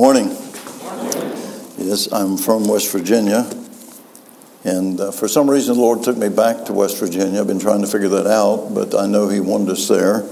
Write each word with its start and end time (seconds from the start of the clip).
Morning. 0.00 0.28
Yes, 1.76 2.10
I'm 2.10 2.38
from 2.38 2.66
West 2.66 2.90
Virginia. 2.90 3.46
And 4.64 4.98
uh, 4.98 5.12
for 5.12 5.28
some 5.28 5.50
reason, 5.50 5.74
the 5.74 5.80
Lord 5.82 6.02
took 6.02 6.16
me 6.16 6.30
back 6.30 6.64
to 6.64 6.72
West 6.72 6.98
Virginia. 6.98 7.38
I've 7.38 7.46
been 7.46 7.60
trying 7.60 7.82
to 7.82 7.86
figure 7.86 8.08
that 8.08 8.26
out, 8.26 8.72
but 8.72 8.94
I 8.94 9.06
know 9.06 9.28
He 9.28 9.40
wanted 9.40 9.68
us 9.68 9.88
there. 9.88 10.22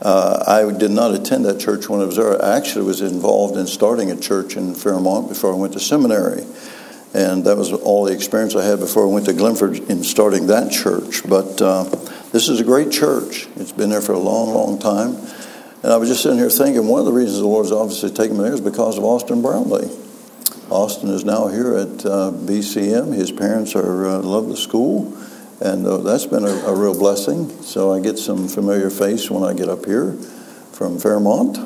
Uh, 0.00 0.44
I 0.46 0.70
did 0.70 0.92
not 0.92 1.14
attend 1.14 1.46
that 1.46 1.58
church 1.58 1.88
when 1.88 2.00
I 2.00 2.04
was 2.04 2.14
there. 2.14 2.40
I 2.40 2.56
actually 2.56 2.84
was 2.84 3.00
involved 3.00 3.56
in 3.56 3.66
starting 3.66 4.12
a 4.12 4.16
church 4.16 4.56
in 4.56 4.72
Fairmont 4.76 5.28
before 5.28 5.52
I 5.52 5.56
went 5.56 5.72
to 5.72 5.80
seminary. 5.80 6.44
And 7.12 7.44
that 7.44 7.56
was 7.56 7.72
all 7.72 8.04
the 8.04 8.12
experience 8.12 8.54
I 8.54 8.64
had 8.64 8.78
before 8.78 9.02
I 9.02 9.10
went 9.10 9.26
to 9.26 9.32
Glenford 9.32 9.78
in 9.90 10.04
starting 10.04 10.46
that 10.46 10.70
church. 10.70 11.28
But 11.28 11.60
uh, 11.60 11.82
this 12.30 12.48
is 12.48 12.60
a 12.60 12.64
great 12.64 12.92
church. 12.92 13.48
It's 13.56 13.72
been 13.72 13.90
there 13.90 14.00
for 14.00 14.12
a 14.12 14.20
long, 14.20 14.54
long 14.54 14.78
time. 14.78 15.16
And 15.82 15.92
I 15.92 15.96
was 15.96 16.08
just 16.08 16.24
sitting 16.24 16.38
here 16.38 16.50
thinking 16.50 16.88
one 16.88 16.98
of 16.98 17.06
the 17.06 17.12
reasons 17.12 17.38
the 17.38 17.46
Lord's 17.46 17.70
obviously 17.70 18.10
taken 18.10 18.36
me 18.36 18.42
there 18.42 18.52
is 18.52 18.60
because 18.60 18.98
of 18.98 19.04
Austin 19.04 19.42
Brownlee. 19.42 19.88
Austin 20.70 21.08
is 21.10 21.24
now 21.24 21.46
here 21.46 21.76
at 21.76 22.04
uh, 22.04 22.32
BCM. 22.32 23.14
His 23.14 23.30
parents 23.30 23.76
are 23.76 24.06
uh, 24.06 24.18
love 24.18 24.48
the 24.48 24.56
school, 24.56 25.16
and 25.60 25.86
uh, 25.86 25.98
that's 25.98 26.26
been 26.26 26.44
a, 26.44 26.50
a, 26.66 26.74
real 26.74 26.98
blessing. 26.98 27.48
So 27.62 27.92
I 27.92 28.00
get 28.00 28.18
some 28.18 28.48
familiar 28.48 28.90
face 28.90 29.30
when 29.30 29.44
I 29.44 29.54
get 29.54 29.68
up 29.68 29.86
here 29.86 30.14
from 30.72 30.98
Fairmont. 30.98 31.58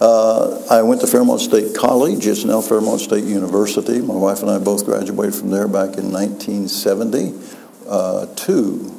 Uh, 0.00 0.64
I 0.70 0.82
went 0.82 1.00
to 1.00 1.08
Fairmont 1.08 1.40
State 1.40 1.74
College. 1.74 2.24
It's 2.24 2.44
now 2.44 2.60
Fairmont 2.60 3.00
State 3.00 3.24
University. 3.24 4.00
My 4.00 4.14
wife 4.14 4.42
and 4.42 4.50
I 4.50 4.60
both 4.60 4.84
graduated 4.84 5.34
from 5.34 5.50
there 5.50 5.66
back 5.66 5.98
in 5.98 6.12
1972. 6.12 7.34
Uh, 7.88 8.26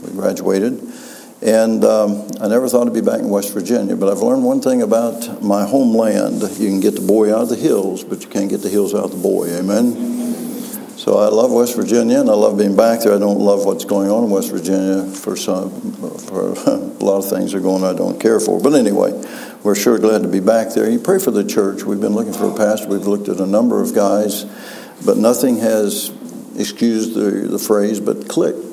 we 0.05 0.12
graduated. 0.12 0.77
And 1.41 1.85
um, 1.85 2.27
I 2.41 2.49
never 2.49 2.67
thought 2.67 2.88
I'd 2.88 2.93
be 2.93 3.02
back 3.02 3.20
in 3.20 3.29
West 3.29 3.53
Virginia, 3.53 3.95
but 3.95 4.09
I've 4.09 4.20
learned 4.20 4.43
one 4.43 4.59
thing 4.59 4.81
about 4.81 5.41
my 5.41 5.65
homeland. 5.65 6.41
You 6.41 6.67
can 6.67 6.81
get 6.81 6.95
the 6.95 7.05
boy 7.05 7.34
out 7.34 7.43
of 7.43 7.49
the 7.49 7.55
hills, 7.55 8.03
but 8.03 8.23
you 8.23 8.29
can't 8.29 8.49
get 8.49 8.62
the 8.62 8.70
hills 8.70 8.93
out 8.93 9.05
of 9.05 9.12
the 9.12 9.17
boy. 9.17 9.48
Amen? 9.48 10.17
So 10.98 11.17
I 11.17 11.29
love 11.29 11.54
West 11.54 11.77
Virginia, 11.77 12.20
and 12.20 12.29
I 12.29 12.34
love 12.34 12.57
being 12.57 12.76
back 12.76 12.99
there. 12.99 13.15
I 13.15 13.20
don't 13.20 13.40
love 13.40 13.65
what's 13.65 13.85
going 13.85 14.10
on 14.12 14.26
in 14.26 14.29
West 14.29 14.51
Virginia 14.51 15.10
for 15.10 15.37
some, 15.37 15.93
for 15.93 16.51
a 16.67 16.76
lot 17.04 17.20
of 17.20 17.29
things 17.29 17.54
are 17.54 17.62
going 17.62 17.85
on 17.85 17.95
I 17.95 17.98
don't 17.98 18.20
care 18.20 18.41
for. 18.41 18.60
But 18.60 18.73
anyway, 18.73 19.13
we're 19.63 19.76
sure 19.76 19.98
glad 19.98 20.23
to 20.23 20.27
be 20.27 20.41
back 20.41 20.73
there. 20.73 20.90
You 20.90 20.99
pray 20.99 21.20
for 21.20 21.32
the 21.32 21.45
church. 21.45 21.84
We've 21.84 22.01
been 22.01 22.15
looking 22.15 22.34
for 22.34 22.51
a 22.51 22.54
pastor. 22.55 22.90
We've 22.90 23.07
looked 23.07 23.29
at 23.29 23.40
a 23.40 23.45
number 23.45 23.82
of 23.82 23.95
guys, 23.95 24.43
but 25.05 25.15
nothing 25.15 25.60
has, 25.60 26.12
excused 26.57 27.13
the, 27.13 27.48
the 27.48 27.60
phrase, 27.60 28.01
but 28.01 28.27
clicked. 28.27 28.68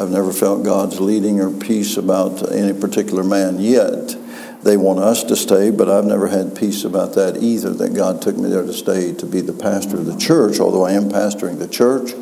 I've 0.00 0.10
never 0.10 0.32
felt 0.32 0.64
God's 0.64 1.00
leading 1.00 1.40
or 1.40 1.50
peace 1.50 1.96
about 1.96 2.52
any 2.52 2.78
particular 2.78 3.24
man 3.24 3.58
yet. 3.58 4.14
They 4.62 4.76
want 4.76 5.00
us 5.00 5.24
to 5.24 5.34
stay, 5.34 5.70
but 5.70 5.88
I've 5.88 6.04
never 6.04 6.28
had 6.28 6.56
peace 6.56 6.84
about 6.84 7.14
that 7.14 7.38
either, 7.38 7.70
that 7.70 7.94
God 7.94 8.22
took 8.22 8.36
me 8.36 8.48
there 8.48 8.62
to 8.62 8.72
stay 8.72 9.12
to 9.14 9.26
be 9.26 9.40
the 9.40 9.52
pastor 9.52 9.96
of 9.96 10.06
the 10.06 10.16
church, 10.16 10.60
although 10.60 10.86
I 10.86 10.92
am 10.92 11.08
pastoring 11.08 11.58
the 11.58 11.66
church 11.66 12.12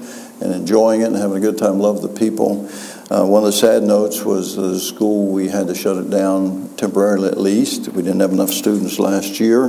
and 0.40 0.54
enjoying 0.54 1.02
it 1.02 1.08
and 1.08 1.16
having 1.16 1.36
a 1.36 1.40
good 1.40 1.58
time, 1.58 1.78
love 1.78 2.00
the 2.00 2.08
people. 2.08 2.66
Uh, 3.10 3.26
one 3.26 3.42
of 3.42 3.46
the 3.46 3.52
sad 3.52 3.82
notes 3.82 4.22
was 4.22 4.56
the 4.56 4.78
school, 4.78 5.30
we 5.30 5.48
had 5.48 5.66
to 5.66 5.74
shut 5.74 5.98
it 5.98 6.08
down 6.08 6.74
temporarily 6.76 7.28
at 7.28 7.38
least. 7.38 7.88
We 7.88 8.02
didn't 8.02 8.20
have 8.20 8.32
enough 8.32 8.50
students 8.50 8.98
last 8.98 9.38
year, 9.38 9.64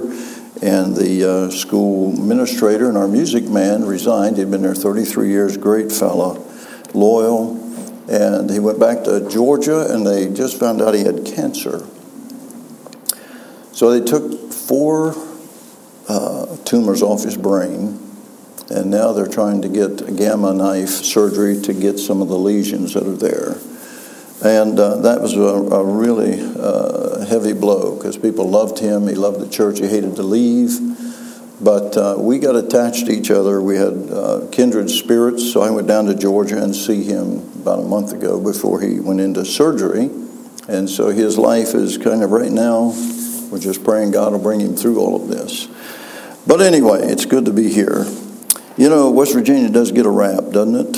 and 0.61 0.95
the 0.95 1.29
uh, 1.29 1.49
school 1.51 2.13
administrator 2.13 2.87
and 2.87 2.97
our 2.97 3.07
music 3.07 3.43
man 3.43 3.85
resigned. 3.85 4.37
He'd 4.37 4.49
been 4.49 4.61
there 4.61 4.75
33 4.75 5.27
years, 5.27 5.57
great 5.57 5.91
fellow, 5.91 6.45
loyal, 6.93 7.66
and 8.07 8.49
he 8.49 8.59
went 8.59 8.79
back 8.79 9.03
to 9.03 9.27
Georgia 9.29 9.93
and 9.93 10.05
they 10.05 10.29
just 10.29 10.59
found 10.59 10.81
out 10.81 10.93
he 10.93 11.03
had 11.03 11.25
cancer. 11.25 11.85
So 13.73 13.91
they 13.91 14.03
took 14.03 14.51
four 14.51 15.15
uh, 16.07 16.57
tumors 16.65 17.03
off 17.03 17.23
his 17.23 17.37
brain, 17.37 17.99
and 18.69 18.89
now 18.89 19.11
they're 19.11 19.27
trying 19.27 19.61
to 19.61 19.69
get 19.69 20.15
gamma 20.15 20.53
knife 20.53 20.89
surgery 20.89 21.61
to 21.61 21.73
get 21.73 21.99
some 21.99 22.21
of 22.21 22.27
the 22.27 22.37
lesions 22.37 22.93
that 22.93 23.03
are 23.03 23.15
there. 23.15 23.57
And 24.43 24.79
uh, 24.79 24.97
that 24.97 25.21
was 25.21 25.33
a, 25.35 25.39
a 25.39 25.83
really 25.83 26.39
uh, 26.39 27.25
heavy 27.25 27.53
blow 27.53 27.95
because 27.95 28.17
people 28.17 28.49
loved 28.49 28.79
him. 28.79 29.07
He 29.07 29.15
loved 29.15 29.39
the 29.39 29.49
church. 29.49 29.79
He 29.79 29.87
hated 29.87 30.15
to 30.15 30.23
leave. 30.23 30.79
But 31.59 31.97
uh, 31.97 32.15
we 32.19 32.37
got 32.37 32.55
attached 32.55 33.07
to 33.07 33.11
each 33.11 33.31
other. 33.31 33.61
We 33.61 33.77
had 33.77 34.11
uh, 34.11 34.47
kindred 34.51 34.91
spirits, 34.91 35.51
so 35.51 35.61
I 35.61 35.71
went 35.71 35.87
down 35.87 36.05
to 36.05 36.15
Georgia 36.15 36.61
and 36.61 36.75
see 36.75 37.03
him 37.03 37.39
about 37.61 37.79
a 37.79 37.83
month 37.83 38.13
ago 38.13 38.39
before 38.39 38.81
he 38.81 38.99
went 38.99 39.19
into 39.19 39.43
surgery. 39.43 40.11
And 40.67 40.89
so 40.89 41.09
his 41.09 41.37
life 41.37 41.73
is 41.73 41.97
kind 41.97 42.23
of 42.23 42.31
right 42.31 42.51
now, 42.51 42.93
we're 43.49 43.59
just 43.59 43.83
praying 43.83 44.11
God 44.11 44.33
will 44.33 44.39
bring 44.39 44.59
him 44.59 44.75
through 44.75 44.99
all 44.99 45.15
of 45.15 45.29
this. 45.29 45.67
But 46.45 46.61
anyway, 46.61 46.99
it's 47.03 47.25
good 47.25 47.45
to 47.45 47.53
be 47.53 47.69
here. 47.69 48.05
You 48.77 48.89
know, 48.89 49.09
West 49.09 49.33
Virginia 49.33 49.69
does 49.69 49.91
get 49.91 50.05
a 50.05 50.09
rap, 50.09 50.51
doesn't 50.51 50.75
it? 50.75 50.97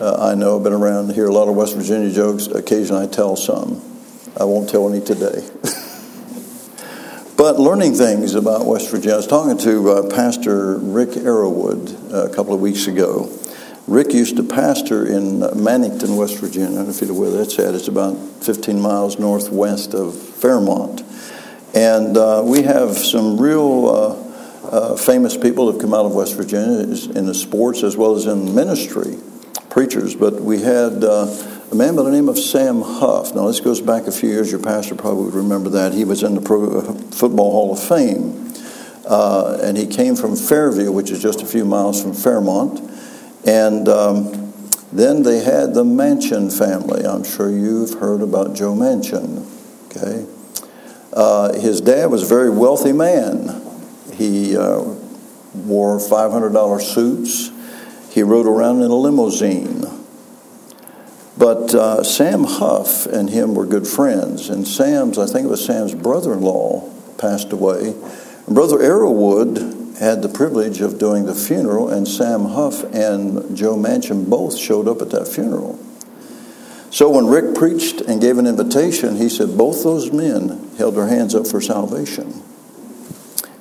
Uh, 0.00 0.30
I 0.30 0.34
know 0.36 0.58
I've 0.58 0.62
been 0.62 0.72
around 0.72 1.12
here 1.12 1.26
a 1.26 1.32
lot 1.32 1.48
of 1.48 1.56
West 1.56 1.74
Virginia 1.74 2.12
jokes. 2.12 2.46
Occasionally 2.46 3.04
I 3.04 3.06
tell 3.08 3.34
some. 3.34 3.82
I 4.38 4.44
won't 4.44 4.70
tell 4.70 4.88
any 4.88 5.04
today. 5.04 5.48
But 7.38 7.60
learning 7.60 7.94
things 7.94 8.34
about 8.34 8.66
West 8.66 8.90
Virginia, 8.90 9.14
I 9.14 9.16
was 9.18 9.28
talking 9.28 9.56
to 9.58 9.90
uh, 9.92 10.10
Pastor 10.12 10.76
Rick 10.78 11.10
Arrowwood 11.10 12.12
uh, 12.12 12.24
a 12.28 12.34
couple 12.34 12.52
of 12.52 12.60
weeks 12.60 12.88
ago. 12.88 13.30
Rick 13.86 14.12
used 14.12 14.38
to 14.38 14.42
pastor 14.42 15.06
in 15.06 15.38
Mannington, 15.38 16.16
West 16.16 16.38
Virginia. 16.38 16.70
I 16.70 16.74
don't 16.74 16.84
know 16.86 16.90
if 16.90 17.00
you 17.00 17.06
know 17.06 17.14
where 17.14 17.30
that's 17.30 17.56
at. 17.60 17.76
It's 17.76 17.86
about 17.86 18.16
15 18.42 18.80
miles 18.80 19.20
northwest 19.20 19.94
of 19.94 20.20
Fairmont. 20.20 21.04
And 21.74 22.16
uh, 22.16 22.42
we 22.44 22.62
have 22.62 22.98
some 22.98 23.40
real 23.40 23.88
uh, 23.88 24.68
uh, 24.70 24.96
famous 24.96 25.36
people 25.36 25.66
that 25.66 25.74
have 25.74 25.80
come 25.80 25.94
out 25.94 26.06
of 26.06 26.16
West 26.16 26.34
Virginia 26.34 26.80
in 26.80 27.26
the 27.26 27.34
sports 27.34 27.84
as 27.84 27.96
well 27.96 28.16
as 28.16 28.26
in 28.26 28.52
ministry, 28.52 29.16
preachers. 29.70 30.16
But 30.16 30.40
we 30.40 30.62
had 30.62 31.04
uh, 31.04 31.26
a 31.70 31.74
man 31.74 31.96
by 31.96 32.02
the 32.02 32.10
name 32.10 32.28
of 32.30 32.38
Sam 32.38 32.80
Huff. 32.80 33.34
Now, 33.34 33.46
this 33.46 33.60
goes 33.60 33.82
back 33.82 34.06
a 34.06 34.12
few 34.12 34.30
years. 34.30 34.50
Your 34.50 34.60
pastor 34.60 34.94
probably 34.94 35.26
would 35.26 35.34
remember 35.34 35.68
that. 35.70 35.92
He 35.92 36.04
was 36.04 36.22
in 36.22 36.34
the 36.34 36.40
Pro 36.40 36.80
Football 37.10 37.50
Hall 37.50 37.72
of 37.72 37.82
Fame. 37.82 38.52
Uh, 39.06 39.58
and 39.62 39.76
he 39.76 39.86
came 39.86 40.16
from 40.16 40.34
Fairview, 40.34 40.90
which 40.90 41.10
is 41.10 41.20
just 41.20 41.42
a 41.42 41.46
few 41.46 41.66
miles 41.66 42.02
from 42.02 42.14
Fairmont. 42.14 42.80
And 43.46 43.86
um, 43.88 44.52
then 44.92 45.22
they 45.22 45.40
had 45.40 45.74
the 45.74 45.84
Manchin 45.84 46.56
family. 46.56 47.04
I'm 47.04 47.24
sure 47.24 47.50
you've 47.50 47.94
heard 47.94 48.22
about 48.22 48.54
Joe 48.54 48.74
Manchin. 48.74 49.46
Okay. 49.86 50.26
Uh, 51.12 51.52
his 51.54 51.82
dad 51.82 52.06
was 52.10 52.22
a 52.22 52.26
very 52.26 52.50
wealthy 52.50 52.92
man. 52.92 53.62
He 54.14 54.56
uh, 54.56 54.80
wore 55.54 55.98
$500 55.98 56.80
suits. 56.80 57.50
He 58.10 58.22
rode 58.22 58.46
around 58.46 58.82
in 58.82 58.90
a 58.90 58.94
limousine. 58.94 59.77
But 61.38 61.72
uh, 61.72 62.02
Sam 62.02 62.42
Huff 62.42 63.06
and 63.06 63.30
him 63.30 63.54
were 63.54 63.64
good 63.64 63.86
friends, 63.86 64.48
and 64.48 64.66
Sam's, 64.66 65.18
I 65.18 65.26
think 65.26 65.46
it 65.46 65.48
was 65.48 65.64
Sam's 65.64 65.94
brother 65.94 66.32
in 66.32 66.40
law, 66.40 66.90
passed 67.16 67.52
away. 67.52 67.94
And 68.46 68.54
Brother 68.54 68.78
Arrowwood 68.78 69.98
had 69.98 70.22
the 70.22 70.28
privilege 70.28 70.80
of 70.80 70.98
doing 70.98 71.26
the 71.26 71.34
funeral, 71.34 71.90
and 71.90 72.08
Sam 72.08 72.46
Huff 72.46 72.82
and 72.92 73.56
Joe 73.56 73.76
Manchin 73.76 74.28
both 74.28 74.56
showed 74.56 74.88
up 74.88 75.00
at 75.00 75.10
that 75.10 75.28
funeral. 75.28 75.78
So 76.90 77.10
when 77.10 77.26
Rick 77.26 77.54
preached 77.54 78.00
and 78.00 78.20
gave 78.20 78.38
an 78.38 78.46
invitation, 78.46 79.16
he 79.16 79.28
said 79.28 79.56
both 79.56 79.84
those 79.84 80.10
men 80.10 80.70
held 80.76 80.96
their 80.96 81.06
hands 81.06 81.34
up 81.34 81.46
for 81.46 81.60
salvation. 81.60 82.42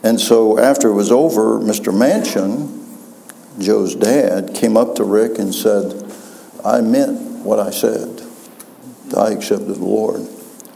And 0.02 0.20
so 0.20 0.58
after 0.58 0.90
it 0.90 0.94
was 0.94 1.12
over, 1.12 1.60
Mr. 1.60 1.94
Manchin, 1.94 2.74
Joe's 3.60 3.96
dad, 3.96 4.56
came 4.56 4.78
up 4.78 4.96
to 4.96 5.04
Rick 5.04 5.38
and 5.38 5.54
said, 5.54 6.12
I 6.64 6.82
meant 6.82 7.27
what 7.48 7.60
I 7.60 7.72
said. 7.72 8.22
I 9.16 9.32
accepted 9.32 9.76
the 9.76 9.86
Lord. 9.86 10.28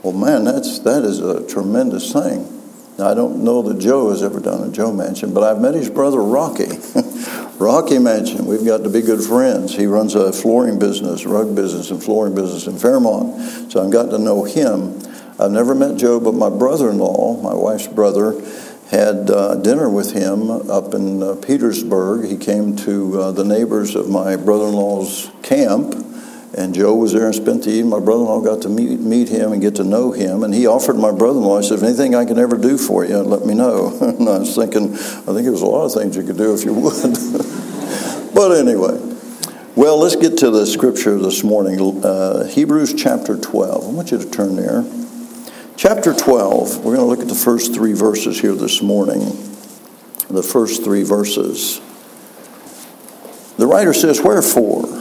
Well, 0.04 0.14
man, 0.14 0.46
that's 0.46 0.80
that 0.80 1.04
is 1.04 1.20
a 1.20 1.46
tremendous 1.48 2.14
thing. 2.14 2.48
Now, 2.98 3.10
I 3.10 3.14
don't 3.14 3.44
know 3.44 3.62
that 3.64 3.80
Joe 3.80 4.10
has 4.10 4.24
ever 4.24 4.40
done 4.40 4.68
a 4.68 4.72
Joe 4.72 4.92
Manchin, 4.92 5.34
but 5.34 5.44
I've 5.44 5.62
met 5.62 5.76
his 5.76 5.90
brother 5.90 6.20
Rocky. 6.20 6.66
Rocky 7.58 7.98
Manchin, 7.98 8.46
we've 8.46 8.66
got 8.66 8.84
to 8.84 8.90
be 8.90 9.02
good 9.02 9.22
friends. 9.22 9.76
He 9.76 9.86
runs 9.86 10.16
a 10.16 10.32
flooring 10.32 10.80
business, 10.80 11.26
rug 11.26 11.56
business, 11.56 11.92
and 11.92 12.02
flooring 12.02 12.36
business 12.36 12.68
in 12.68 12.80
Fairmont. 12.80 13.72
So 13.72 13.84
I've 13.84 13.92
got 13.92 14.10
to 14.12 14.18
know 14.18 14.44
him. 14.46 15.00
I've 15.40 15.52
never 15.52 15.76
met 15.76 15.98
Joe, 15.98 16.20
but 16.20 16.34
my 16.34 16.50
brother-in-law, 16.50 17.42
my 17.42 17.54
wife's 17.54 17.88
brother, 17.88 18.34
had 18.90 19.30
uh, 19.30 19.56
dinner 19.56 19.90
with 19.90 20.14
him 20.14 20.50
up 20.70 20.94
in 20.94 21.22
uh, 21.22 21.36
Petersburg. 21.36 22.26
He 22.30 22.38
came 22.38 22.76
to 22.78 23.22
uh, 23.22 23.32
the 23.32 23.46
neighbors 23.46 23.96
of 23.96 24.10
my 24.10 24.36
brother-in-law's 24.36 25.32
camp 25.44 26.11
and 26.54 26.76
Joe 26.76 26.96
was 26.96 27.14
there 27.14 27.28
and 27.28 27.36
spent 27.36 27.64
the 27.64 27.72
evening. 27.72 27.90
My 27.90 28.00
brother 28.00 28.22
in 28.22 28.28
law 28.28 28.42
got 28.42 28.62
to 28.64 28.70
meet, 28.70 29.00
meet 29.00 29.30
him 29.30 29.54
and 29.54 29.62
get 29.62 29.76
to 29.76 29.84
know 29.84 30.12
him. 30.12 30.44
And 30.44 30.54
he 30.54 30.68
offered 30.68 30.98
my 30.98 31.12
brother 31.12 31.40
in 31.40 31.46
law, 31.46 31.62
he 31.62 31.68
said, 31.68 31.78
If 31.78 31.84
anything 31.84 32.14
I 32.14 32.26
can 32.26 32.38
ever 32.38 32.58
do 32.58 32.78
for 32.78 33.06
you, 33.06 33.18
let 33.20 33.46
me 33.46 33.54
know. 33.54 33.98
and 34.02 34.28
I 34.28 34.40
was 34.40 34.56
thinking, 34.56 34.94
I 34.94 34.98
think 34.98 35.44
there 35.44 35.52
was 35.52 35.62
a 35.62 35.66
lot 35.66 35.86
of 35.86 35.94
things 35.94 36.16
you 36.18 36.24
could 36.24 36.38
do 36.38 36.54
if 36.54 36.66
you 36.66 36.74
would. 36.74 38.34
but 38.36 38.52
anyway, 38.52 39.00
well, 39.76 39.98
let's 39.98 40.18
get 40.18 40.38
to 40.40 40.50
the 40.50 40.66
scripture 40.66 41.18
this 41.18 41.44
morning 41.44 42.04
uh, 42.04 42.46
Hebrews 42.46 42.94
chapter 42.96 43.38
12. 43.38 43.86
I 43.86 43.90
want 43.90 44.12
you 44.12 44.18
to 44.18 44.30
turn 44.30 44.58
there. 44.58 44.84
Chapter 45.78 46.14
12, 46.14 46.80
we're 46.80 46.96
going 46.96 46.98
to 46.98 47.06
look 47.06 47.22
at 47.22 47.30
the 47.30 47.34
first 47.34 47.74
three 47.74 47.94
verses 47.94 48.40
here 48.40 48.54
this 48.54 48.82
morning. 48.82 49.22
The 50.30 50.44
first 50.44 50.84
three 50.84 51.04
verses. 51.04 51.80
The 53.58 53.66
writer 53.66 53.94
says, 53.94 54.22
Wherefore, 54.22 55.01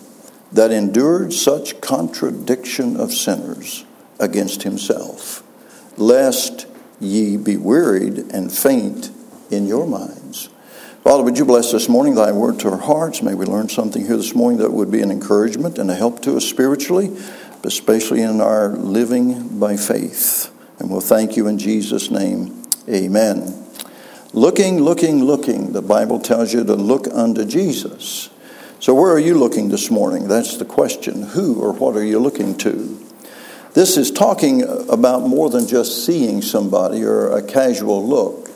that 0.51 0.71
endured 0.71 1.33
such 1.33 1.79
contradiction 1.81 2.97
of 2.97 3.13
sinners 3.13 3.85
against 4.19 4.63
himself, 4.63 5.43
lest 5.97 6.67
ye 6.99 7.37
be 7.37 7.57
wearied 7.57 8.17
and 8.17 8.51
faint 8.51 9.11
in 9.49 9.65
your 9.65 9.87
minds. 9.87 10.49
Father, 11.03 11.23
would 11.23 11.37
you 11.37 11.45
bless 11.45 11.71
this 11.71 11.89
morning 11.89 12.13
thy 12.13 12.31
word 12.31 12.59
to 12.59 12.69
our 12.69 12.77
hearts? 12.77 13.23
May 13.23 13.33
we 13.33 13.45
learn 13.45 13.69
something 13.69 14.05
here 14.05 14.17
this 14.17 14.35
morning 14.35 14.59
that 14.59 14.71
would 14.71 14.91
be 14.91 15.01
an 15.01 15.09
encouragement 15.09 15.79
and 15.79 15.89
a 15.89 15.95
help 15.95 16.21
to 16.21 16.37
us 16.37 16.45
spiritually, 16.45 17.17
especially 17.63 18.21
in 18.21 18.39
our 18.39 18.69
living 18.69 19.59
by 19.59 19.77
faith. 19.77 20.53
And 20.77 20.91
we'll 20.91 21.01
thank 21.01 21.35
you 21.35 21.47
in 21.47 21.57
Jesus' 21.57 22.11
name. 22.11 22.63
Amen. 22.87 23.65
Looking, 24.33 24.79
looking, 24.79 25.23
looking. 25.23 25.73
The 25.73 25.81
Bible 25.81 26.19
tells 26.19 26.53
you 26.53 26.63
to 26.63 26.75
look 26.75 27.07
unto 27.11 27.45
Jesus. 27.45 28.29
So, 28.81 28.95
where 28.95 29.11
are 29.11 29.19
you 29.19 29.35
looking 29.35 29.69
this 29.69 29.91
morning? 29.91 30.27
That's 30.27 30.57
the 30.57 30.65
question. 30.65 31.21
Who 31.21 31.61
or 31.61 31.71
what 31.71 31.95
are 31.95 32.03
you 32.03 32.17
looking 32.17 32.57
to? 32.57 32.97
This 33.75 33.95
is 33.95 34.09
talking 34.09 34.63
about 34.89 35.21
more 35.21 35.51
than 35.51 35.67
just 35.67 36.03
seeing 36.03 36.41
somebody 36.41 37.03
or 37.03 37.29
a 37.29 37.43
casual 37.43 38.03
look. 38.03 38.47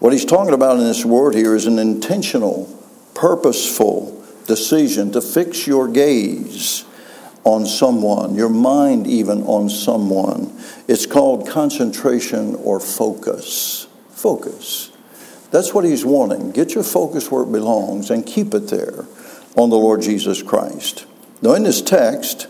What 0.00 0.12
he's 0.12 0.24
talking 0.24 0.52
about 0.52 0.78
in 0.78 0.84
this 0.84 1.04
word 1.04 1.36
here 1.36 1.54
is 1.54 1.66
an 1.66 1.78
intentional, 1.78 2.66
purposeful 3.14 4.20
decision 4.48 5.12
to 5.12 5.20
fix 5.20 5.64
your 5.64 5.86
gaze 5.86 6.84
on 7.44 7.64
someone, 7.64 8.34
your 8.34 8.48
mind 8.48 9.06
even 9.06 9.44
on 9.44 9.70
someone. 9.70 10.60
It's 10.88 11.06
called 11.06 11.46
concentration 11.46 12.56
or 12.56 12.80
focus. 12.80 13.86
Focus. 14.10 14.90
That's 15.52 15.72
what 15.72 15.84
he's 15.84 16.04
wanting. 16.04 16.50
Get 16.50 16.74
your 16.74 16.82
focus 16.82 17.30
where 17.30 17.44
it 17.44 17.52
belongs 17.52 18.10
and 18.10 18.26
keep 18.26 18.54
it 18.54 18.66
there 18.66 19.06
on 19.56 19.70
the 19.70 19.76
Lord 19.76 20.02
Jesus 20.02 20.42
Christ. 20.42 21.06
Now, 21.42 21.54
in 21.54 21.62
this 21.62 21.82
text, 21.82 22.48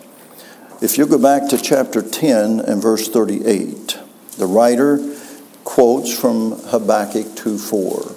if 0.80 0.96
you 0.96 1.06
go 1.06 1.18
back 1.18 1.48
to 1.50 1.58
chapter 1.58 2.02
10 2.02 2.60
and 2.60 2.80
verse 2.80 3.08
38, 3.08 3.98
the 4.38 4.46
writer 4.46 4.98
quotes 5.64 6.16
from 6.16 6.52
Habakkuk 6.52 7.34
2:4. 7.34 8.14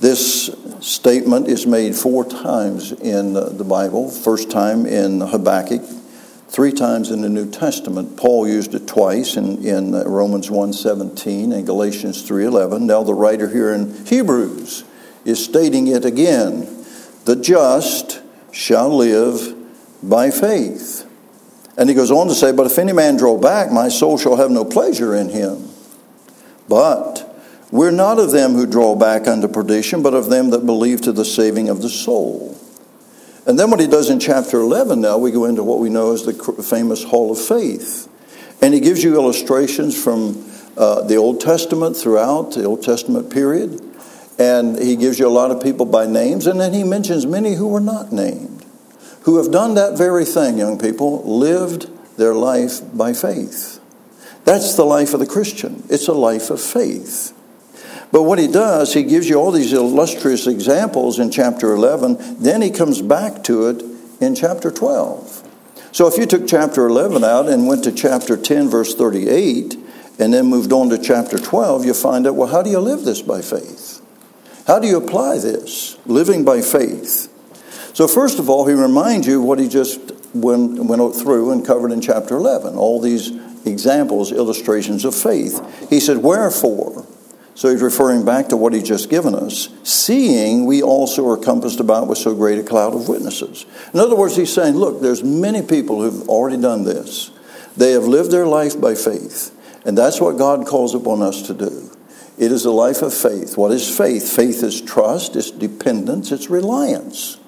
This 0.00 0.50
statement 0.80 1.48
is 1.48 1.66
made 1.66 1.94
four 1.94 2.24
times 2.24 2.92
in 2.92 3.34
the 3.34 3.64
Bible. 3.64 4.10
First 4.10 4.50
time 4.50 4.84
in 4.84 5.20
Habakkuk, 5.20 5.82
three 6.48 6.72
times 6.72 7.10
in 7.10 7.22
the 7.22 7.28
New 7.28 7.50
Testament. 7.50 8.16
Paul 8.16 8.48
used 8.48 8.74
it 8.74 8.86
twice 8.86 9.36
in, 9.36 9.64
in 9.64 9.92
Romans 9.92 10.50
1:17 10.50 11.52
and 11.52 11.64
Galatians 11.64 12.28
3:11. 12.28 12.82
Now 12.82 13.02
the 13.02 13.14
writer 13.14 13.48
here 13.48 13.72
in 13.72 13.94
Hebrews 14.06 14.84
is 15.24 15.42
stating 15.42 15.86
it 15.86 16.04
again. 16.04 16.75
The 17.26 17.34
just 17.34 18.22
shall 18.52 18.88
live 18.88 19.52
by 20.00 20.30
faith. 20.30 21.04
And 21.76 21.88
he 21.88 21.94
goes 21.94 22.12
on 22.12 22.28
to 22.28 22.34
say, 22.34 22.52
But 22.52 22.66
if 22.66 22.78
any 22.78 22.92
man 22.92 23.16
draw 23.16 23.36
back, 23.36 23.72
my 23.72 23.88
soul 23.88 24.16
shall 24.16 24.36
have 24.36 24.52
no 24.52 24.64
pleasure 24.64 25.12
in 25.12 25.30
him. 25.30 25.68
But 26.68 27.28
we're 27.72 27.90
not 27.90 28.20
of 28.20 28.30
them 28.30 28.52
who 28.52 28.64
draw 28.64 28.94
back 28.94 29.26
unto 29.26 29.48
perdition, 29.48 30.04
but 30.04 30.14
of 30.14 30.30
them 30.30 30.50
that 30.50 30.64
believe 30.64 31.00
to 31.02 31.12
the 31.12 31.24
saving 31.24 31.68
of 31.68 31.82
the 31.82 31.88
soul. 31.88 32.56
And 33.44 33.58
then 33.58 33.72
what 33.72 33.80
he 33.80 33.88
does 33.88 34.08
in 34.08 34.20
chapter 34.20 34.60
11 34.60 35.00
now, 35.00 35.18
we 35.18 35.32
go 35.32 35.46
into 35.46 35.64
what 35.64 35.80
we 35.80 35.88
know 35.88 36.12
as 36.12 36.24
the 36.24 36.32
famous 36.62 37.02
Hall 37.02 37.32
of 37.32 37.40
Faith. 37.40 38.08
And 38.62 38.72
he 38.72 38.78
gives 38.78 39.02
you 39.02 39.16
illustrations 39.16 40.00
from 40.00 40.48
uh, 40.76 41.02
the 41.02 41.16
Old 41.16 41.40
Testament 41.40 41.96
throughout 41.96 42.52
the 42.52 42.64
Old 42.64 42.84
Testament 42.84 43.30
period. 43.32 43.82
And 44.38 44.78
he 44.78 44.96
gives 44.96 45.18
you 45.18 45.26
a 45.26 45.30
lot 45.30 45.50
of 45.50 45.62
people 45.62 45.86
by 45.86 46.06
names. 46.06 46.46
And 46.46 46.60
then 46.60 46.72
he 46.72 46.84
mentions 46.84 47.26
many 47.26 47.54
who 47.54 47.68
were 47.68 47.80
not 47.80 48.12
named, 48.12 48.64
who 49.22 49.38
have 49.42 49.50
done 49.50 49.74
that 49.74 49.96
very 49.96 50.24
thing, 50.24 50.58
young 50.58 50.78
people, 50.78 51.22
lived 51.24 51.90
their 52.16 52.34
life 52.34 52.80
by 52.96 53.12
faith. 53.12 53.80
That's 54.44 54.74
the 54.74 54.84
life 54.84 55.12
of 55.12 55.20
the 55.20 55.26
Christian. 55.26 55.82
It's 55.88 56.08
a 56.08 56.12
life 56.12 56.50
of 56.50 56.60
faith. 56.60 57.32
But 58.12 58.22
what 58.22 58.38
he 58.38 58.46
does, 58.46 58.94
he 58.94 59.02
gives 59.02 59.28
you 59.28 59.36
all 59.36 59.50
these 59.50 59.72
illustrious 59.72 60.46
examples 60.46 61.18
in 61.18 61.30
chapter 61.30 61.72
11, 61.72 62.42
then 62.42 62.62
he 62.62 62.70
comes 62.70 63.02
back 63.02 63.42
to 63.44 63.66
it 63.66 63.82
in 64.20 64.34
chapter 64.34 64.70
12. 64.70 65.42
So 65.90 66.06
if 66.06 66.16
you 66.16 66.26
took 66.26 66.46
chapter 66.46 66.86
11 66.86 67.24
out 67.24 67.48
and 67.48 67.66
went 67.66 67.84
to 67.84 67.92
chapter 67.92 68.36
10, 68.36 68.68
verse 68.68 68.94
38, 68.94 69.76
and 70.18 70.32
then 70.32 70.46
moved 70.46 70.72
on 70.72 70.88
to 70.90 70.98
chapter 70.98 71.38
12, 71.38 71.84
you 71.84 71.94
find 71.94 72.26
out, 72.26 72.36
well, 72.36 72.48
how 72.48 72.62
do 72.62 72.70
you 72.70 72.78
live 72.78 73.04
this 73.04 73.22
by 73.22 73.42
faith? 73.42 74.00
How 74.66 74.80
do 74.80 74.88
you 74.88 74.96
apply 74.96 75.38
this, 75.38 75.96
living 76.06 76.44
by 76.44 76.60
faith? 76.60 77.32
So, 77.94 78.08
first 78.08 78.38
of 78.38 78.50
all, 78.50 78.66
he 78.66 78.74
reminds 78.74 79.26
you 79.26 79.40
what 79.40 79.58
he 79.58 79.68
just 79.68 80.00
went, 80.34 80.84
went 80.84 81.14
through 81.14 81.52
and 81.52 81.64
covered 81.64 81.92
in 81.92 82.00
chapter 82.00 82.36
11, 82.36 82.76
all 82.76 83.00
these 83.00 83.30
examples, 83.64 84.32
illustrations 84.32 85.04
of 85.04 85.14
faith. 85.14 85.88
He 85.88 86.00
said, 86.00 86.18
Wherefore? 86.18 87.06
So 87.56 87.70
he's 87.70 87.80
referring 87.80 88.26
back 88.26 88.48
to 88.48 88.56
what 88.56 88.74
he's 88.74 88.86
just 88.86 89.08
given 89.08 89.34
us. 89.34 89.70
Seeing 89.82 90.66
we 90.66 90.82
also 90.82 91.26
are 91.26 91.38
compassed 91.38 91.80
about 91.80 92.06
with 92.06 92.18
so 92.18 92.34
great 92.34 92.58
a 92.58 92.62
cloud 92.62 92.94
of 92.94 93.08
witnesses. 93.08 93.64
In 93.94 94.00
other 94.00 94.14
words, 94.14 94.36
he's 94.36 94.52
saying, 94.52 94.74
look, 94.74 95.00
there's 95.00 95.24
many 95.24 95.62
people 95.62 96.02
who've 96.02 96.28
already 96.28 96.60
done 96.60 96.84
this. 96.84 97.30
They 97.74 97.92
have 97.92 98.04
lived 98.04 98.30
their 98.30 98.46
life 98.46 98.78
by 98.78 98.94
faith. 98.94 99.56
And 99.86 99.96
that's 99.96 100.20
what 100.20 100.36
God 100.36 100.66
calls 100.66 100.94
upon 100.94 101.22
us 101.22 101.46
to 101.46 101.54
do. 101.54 101.95
It 102.38 102.52
is 102.52 102.64
a 102.64 102.70
life 102.70 103.02
of 103.02 103.14
faith. 103.14 103.56
What 103.56 103.72
is 103.72 103.96
faith? 103.96 104.30
Faith 104.30 104.62
is 104.62 104.80
trust, 104.80 105.36
it's 105.36 105.50
dependence, 105.50 106.32
it's 106.32 106.50
reliance 106.50 107.38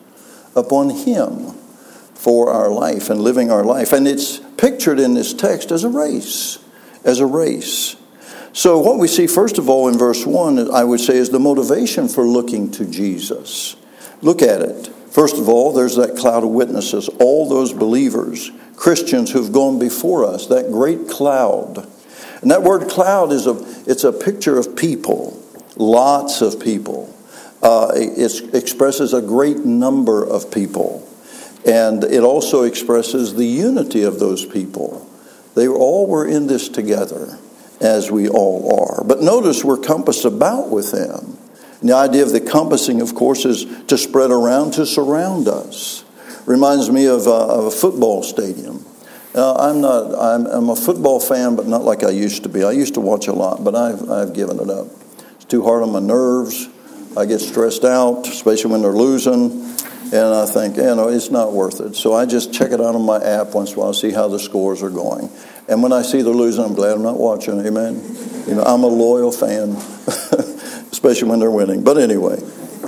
upon 0.57 0.91
Him 0.91 1.53
for 2.15 2.51
our 2.51 2.71
life 2.71 3.11
and 3.11 3.21
living 3.21 3.51
our 3.51 3.65
life. 3.65 3.93
And 3.93 4.09
it's 4.09 4.39
pictured 4.57 4.99
in 4.99 5.15
this 5.15 5.35
text 5.35 5.71
as 5.71 5.85
a 5.85 5.89
race, 5.89 6.59
as 7.05 7.21
a 7.21 7.27
race. 7.27 7.97
So, 8.53 8.79
what 8.81 8.99
we 8.99 9.09
see, 9.09 9.27
first 9.27 9.59
of 9.59 9.69
all, 9.69 9.89
in 9.89 9.99
verse 9.99 10.27
1, 10.27 10.73
I 10.73 10.83
would 10.85 11.01
say, 11.01 11.17
is 11.17 11.31
the 11.31 11.39
motivation 11.39 12.09
for 12.09 12.25
looking 12.25 12.71
to 12.73 12.87
Jesus. 12.87 13.77
Look 14.21 14.43
at 14.43 14.63
it. 14.63 14.89
First 15.11 15.37
of 15.37 15.49
all, 15.49 15.73
there's 15.73 15.97
that 15.97 16.17
cloud 16.17 16.45
of 16.45 16.51
witnesses, 16.51 17.09
all 17.21 17.49
those 17.49 17.73
believers, 17.73 18.51
Christians 18.75 19.31
who've 19.31 19.53
gone 19.53 19.79
before 19.79 20.25
us, 20.25 20.47
that 20.47 20.71
great 20.71 21.09
cloud. 21.09 21.87
And 22.41 22.51
that 22.51 22.63
word 22.63 22.89
cloud 22.89 23.33
is 23.33 23.47
a, 23.47 23.57
it's 23.91 24.05
a 24.05 24.13
picture 24.13 24.59
of 24.59 24.77
people, 24.77 25.43
lots 25.77 26.41
of 26.41 26.61
people. 26.61 27.15
Uh, 27.63 27.91
it 27.95 28.55
expresses 28.55 29.13
a 29.13 29.21
great 29.21 29.59
number 29.59 30.25
of 30.25 30.53
people. 30.53 31.05
And 31.67 32.05
it 32.05 32.23
also 32.23 32.63
expresses 32.63 33.35
the 33.35 33.45
unity 33.45 34.03
of 34.03 34.21
those 34.21 34.47
people. 34.47 35.09
They 35.55 35.67
all 35.67 36.07
were 36.07 36.27
in 36.27 36.47
this 36.47 36.69
together, 36.69 37.37
as 37.81 38.11
we 38.11 38.29
all 38.29 38.81
are. 38.81 39.05
But 39.05 39.23
notice 39.23 39.65
we're 39.65 39.79
compassed 39.79 40.25
about 40.25 40.71
with 40.71 40.93
them. 40.93 41.37
And 41.81 41.89
the 41.89 41.97
idea 41.97 42.23
of 42.23 42.33
the 42.33 42.41
compassing, 42.41 43.01
of 43.01 43.15
course, 43.15 43.45
is 43.45 43.67
to 43.87 43.99
spread 43.99 44.31
around, 44.31 44.73
to 44.75 44.87
surround 44.87 45.49
us. 45.49 46.05
Reminds 46.47 46.91
me 46.91 47.07
of, 47.07 47.27
uh, 47.27 47.59
of 47.59 47.65
a 47.67 47.71
football 47.71 48.23
stadium. 48.23 48.85
I'm 49.35 49.81
not. 49.81 50.15
I'm, 50.15 50.47
I'm, 50.47 50.71
a 50.71 50.77
football 50.77 51.21
fan, 51.21 51.55
but 51.57 51.67
not 51.67 51.85
like 51.85 52.03
I 52.03 52.11
used 52.11 52.43
to 52.45 52.49
be. 52.49 52.65
I 52.65 52.73
used 52.73 52.95
to 52.95 53.01
watch 53.01 53.29
a 53.29 53.33
lot, 53.33 53.63
but 53.63 53.75
I've 53.75 54.11
I've 54.11 54.33
given 54.33 54.59
it 54.59 54.71
up. 54.71 54.87
It's 55.35 55.45
too 55.45 55.63
hard 55.63 55.83
on 55.83 55.93
my 55.93 56.01
nerves. 56.01 56.69
I 57.17 57.27
get 57.27 57.41
stressed 57.41 57.85
out, 57.85 58.27
especially 58.27 58.73
when 58.73 58.83
they're 58.83 58.93
losing. 58.93 59.69
And 60.11 60.35
I 60.35 60.47
think, 60.47 60.77
you 60.77 60.95
know, 60.95 61.09
it's 61.09 61.31
not 61.31 61.53
worth 61.53 61.81
it. 61.81 61.95
So 61.95 62.15
I 62.15 62.25
just 62.25 62.55
check 62.55 62.71
it 62.71 62.81
out 62.81 62.95
on 62.95 63.03
my 63.03 63.23
app 63.23 63.55
once 63.55 63.73
in 63.73 63.77
a 63.77 63.81
while, 63.81 63.93
see 63.93 64.11
how 64.11 64.29
the 64.29 64.39
scores 64.39 64.83
are 64.83 64.89
going. 64.89 65.29
And 65.69 65.83
when 65.83 65.93
I 65.93 66.01
see 66.01 66.23
they're 66.23 66.33
losing, 66.33 66.65
I'm 66.65 66.75
glad 66.75 66.93
I'm 66.93 67.03
not 67.03 67.19
watching. 67.19 67.61
Amen. 67.67 67.97
You 68.47 68.55
know, 68.55 68.63
I'm 68.63 68.85
a 68.85 68.87
loyal 68.87 69.31
fan, 69.31 69.73
especially 70.93 71.29
when 71.29 71.41
they're 71.41 71.51
winning. 71.51 71.85
But 71.85 71.99
anyway, 71.99 72.41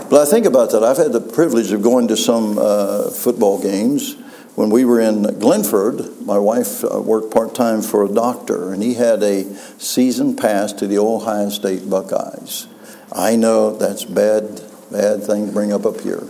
but 0.08 0.26
I 0.26 0.30
think 0.30 0.46
about 0.46 0.70
that. 0.70 0.82
I've 0.82 0.96
had 0.96 1.12
the 1.12 1.20
privilege 1.20 1.72
of 1.72 1.82
going 1.82 2.08
to 2.08 2.16
some 2.16 2.58
uh, 2.58 3.10
football 3.10 3.60
games. 3.60 4.16
When 4.56 4.70
we 4.70 4.84
were 4.84 5.00
in 5.00 5.22
Glenford, 5.38 6.20
my 6.26 6.38
wife 6.38 6.84
uh, 6.84 7.00
worked 7.00 7.32
part 7.32 7.54
time 7.54 7.82
for 7.82 8.04
a 8.04 8.08
doctor, 8.08 8.72
and 8.72 8.82
he 8.82 8.94
had 8.94 9.22
a 9.22 9.44
season 9.78 10.36
pass 10.36 10.72
to 10.74 10.86
the 10.86 10.98
Ohio 10.98 11.48
State 11.50 11.88
Buckeyes. 11.88 12.66
I 13.12 13.36
know 13.36 13.76
that's 13.76 14.04
bad, 14.04 14.60
bad 14.90 15.22
thing 15.22 15.46
to 15.46 15.52
bring 15.52 15.72
up 15.72 15.86
up 15.86 16.00
here. 16.00 16.22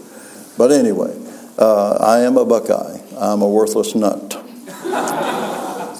But 0.56 0.70
anyway, 0.70 1.16
uh, 1.58 1.96
I 2.00 2.20
am 2.20 2.36
a 2.36 2.44
Buckeye. 2.44 2.98
I'm 3.18 3.42
a 3.42 3.48
worthless 3.48 3.94
nut. 3.94 4.30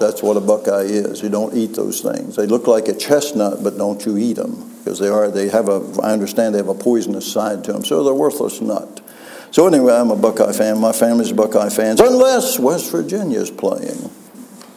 That's 0.01 0.23
what 0.23 0.39
a 0.39 0.41
Buckeye 0.41 0.85
is. 0.85 1.23
You 1.23 1.29
don't 1.29 1.55
eat 1.55 1.75
those 1.75 2.01
things. 2.01 2.37
They 2.37 2.47
look 2.47 2.67
like 2.67 2.89
a 2.89 2.95
chestnut, 2.95 3.63
but 3.63 3.77
don't 3.77 4.05
you 4.07 4.17
eat 4.17 4.35
them 4.35 4.75
because 4.79 4.99
they 4.99 5.09
are. 5.09 5.31
They 5.31 5.49
have 5.49 5.69
a. 5.69 6.01
I 6.03 6.13
understand 6.13 6.55
they 6.55 6.59
have 6.59 6.69
a 6.69 6.75
poisonous 6.75 7.31
side 7.31 7.65
to 7.65 7.73
them, 7.73 7.85
so 7.85 8.03
they're 8.03 8.15
worthless 8.15 8.63
nut. 8.63 9.00
So 9.53 9.67
anyway, 9.67 9.95
I'm 9.95 10.11
a 10.11 10.17
Buckeye 10.17 10.53
fan. 10.53 10.79
My 10.79 10.93
family's 10.93 11.33
Buckeye 11.33 11.71
fans, 11.71 12.01
unless 12.01 12.59
West 12.59 12.91
Virginia's 12.93 13.51
playing. 13.51 14.11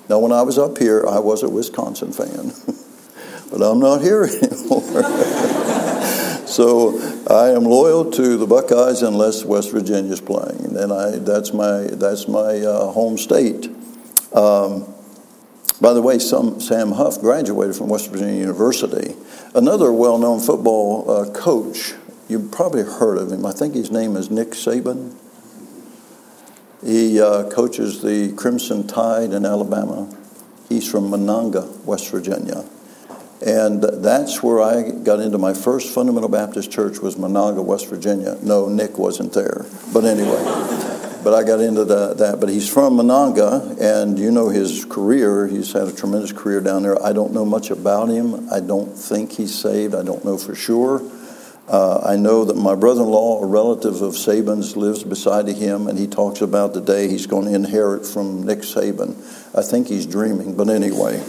Now, 0.09 0.19
when 0.19 0.31
I 0.31 0.41
was 0.41 0.57
up 0.57 0.79
here, 0.79 1.05
I 1.07 1.19
was 1.19 1.43
a 1.43 1.49
Wisconsin 1.49 2.11
fan, 2.11 2.53
but 3.51 3.61
I'm 3.61 3.79
not 3.79 4.01
here 4.01 4.23
anymore. 4.41 4.81
so 6.47 6.99
I 7.29 7.49
am 7.51 7.63
loyal 7.63 8.09
to 8.11 8.37
the 8.37 8.47
Buckeyes 8.47 9.03
unless 9.03 9.45
West 9.45 9.71
Virginia's 9.71 10.21
playing, 10.21 10.75
and 10.75 10.91
I 10.91 11.19
that's 11.19 11.53
my 11.53 11.81
that's 11.91 12.27
my 12.27 12.59
uh, 12.59 12.91
home 12.91 13.17
state. 13.17 13.69
Um, 14.33 14.91
by 15.79 15.93
the 15.93 16.01
way, 16.01 16.17
some, 16.17 16.59
Sam 16.61 16.93
Huff 16.93 17.19
graduated 17.19 17.75
from 17.75 17.89
West 17.89 18.09
Virginia 18.09 18.39
University. 18.39 19.15
Another 19.53 19.91
well 19.91 20.17
known 20.17 20.39
football 20.39 21.09
uh, 21.09 21.29
coach, 21.31 21.93
you've 22.33 22.51
probably 22.51 22.81
heard 22.81 23.17
of 23.17 23.31
him. 23.31 23.45
I 23.45 23.51
think 23.51 23.75
his 23.75 23.91
name 23.91 24.17
is 24.17 24.29
Nick 24.29 24.49
Saban. 24.49 25.15
He 26.83 27.21
uh, 27.21 27.49
coaches 27.49 28.01
the 28.01 28.33
Crimson 28.33 28.87
Tide 28.87 29.31
in 29.31 29.45
Alabama. 29.45 30.13
He's 30.67 30.89
from 30.89 31.09
Monongah, 31.11 31.85
West 31.85 32.09
Virginia. 32.09 32.65
And 33.45 33.83
that's 33.83 34.41
where 34.41 34.61
I 34.61 34.89
got 34.89 35.19
into 35.19 35.37
my 35.37 35.53
first 35.53 35.93
fundamental 35.93 36.29
Baptist 36.29 36.71
church 36.71 36.99
was 36.99 37.15
Monongah, 37.15 37.63
West 37.63 37.87
Virginia. 37.87 38.37
No, 38.41 38.67
Nick 38.67 38.97
wasn't 38.97 39.33
there. 39.33 39.65
But 39.93 40.05
anyway 40.05 40.81
but 41.23 41.33
I 41.33 41.43
got 41.43 41.61
into 41.61 41.85
the, 41.85 42.13
that. 42.15 42.39
But 42.39 42.49
he's 42.49 42.67
from 42.67 42.97
Monongah, 42.97 43.79
and 43.79 44.19
you 44.19 44.29
know 44.29 44.49
his 44.49 44.83
career. 44.85 45.47
He's 45.47 45.71
had 45.71 45.87
a 45.87 45.93
tremendous 45.93 46.33
career 46.33 46.59
down 46.59 46.83
there. 46.83 47.01
I 47.01 47.13
don't 47.13 47.33
know 47.33 47.45
much 47.45 47.71
about 47.71 48.09
him. 48.09 48.51
I 48.51 48.59
don't 48.59 48.93
think 48.93 49.31
he's 49.31 49.57
saved. 49.57 49.95
I 49.95 50.03
don't 50.03 50.25
know 50.25 50.37
for 50.37 50.53
sure. 50.53 51.01
Uh, 51.67 52.01
I 52.03 52.17
know 52.17 52.43
that 52.43 52.57
my 52.57 52.75
brother 52.75 53.03
in 53.03 53.09
law, 53.09 53.41
a 53.41 53.45
relative 53.45 54.01
of 54.01 54.15
Saban's, 54.15 54.75
lives 54.75 55.03
beside 55.03 55.47
him, 55.47 55.87
and 55.87 55.97
he 55.97 56.07
talks 56.07 56.41
about 56.41 56.73
the 56.73 56.81
day 56.81 57.07
he's 57.07 57.25
going 57.25 57.45
to 57.45 57.55
inherit 57.55 58.05
from 58.05 58.43
Nick 58.43 58.59
Saban. 58.59 59.15
I 59.57 59.61
think 59.61 59.87
he's 59.87 60.05
dreaming, 60.05 60.57
but 60.57 60.69
anyway, 60.69 61.23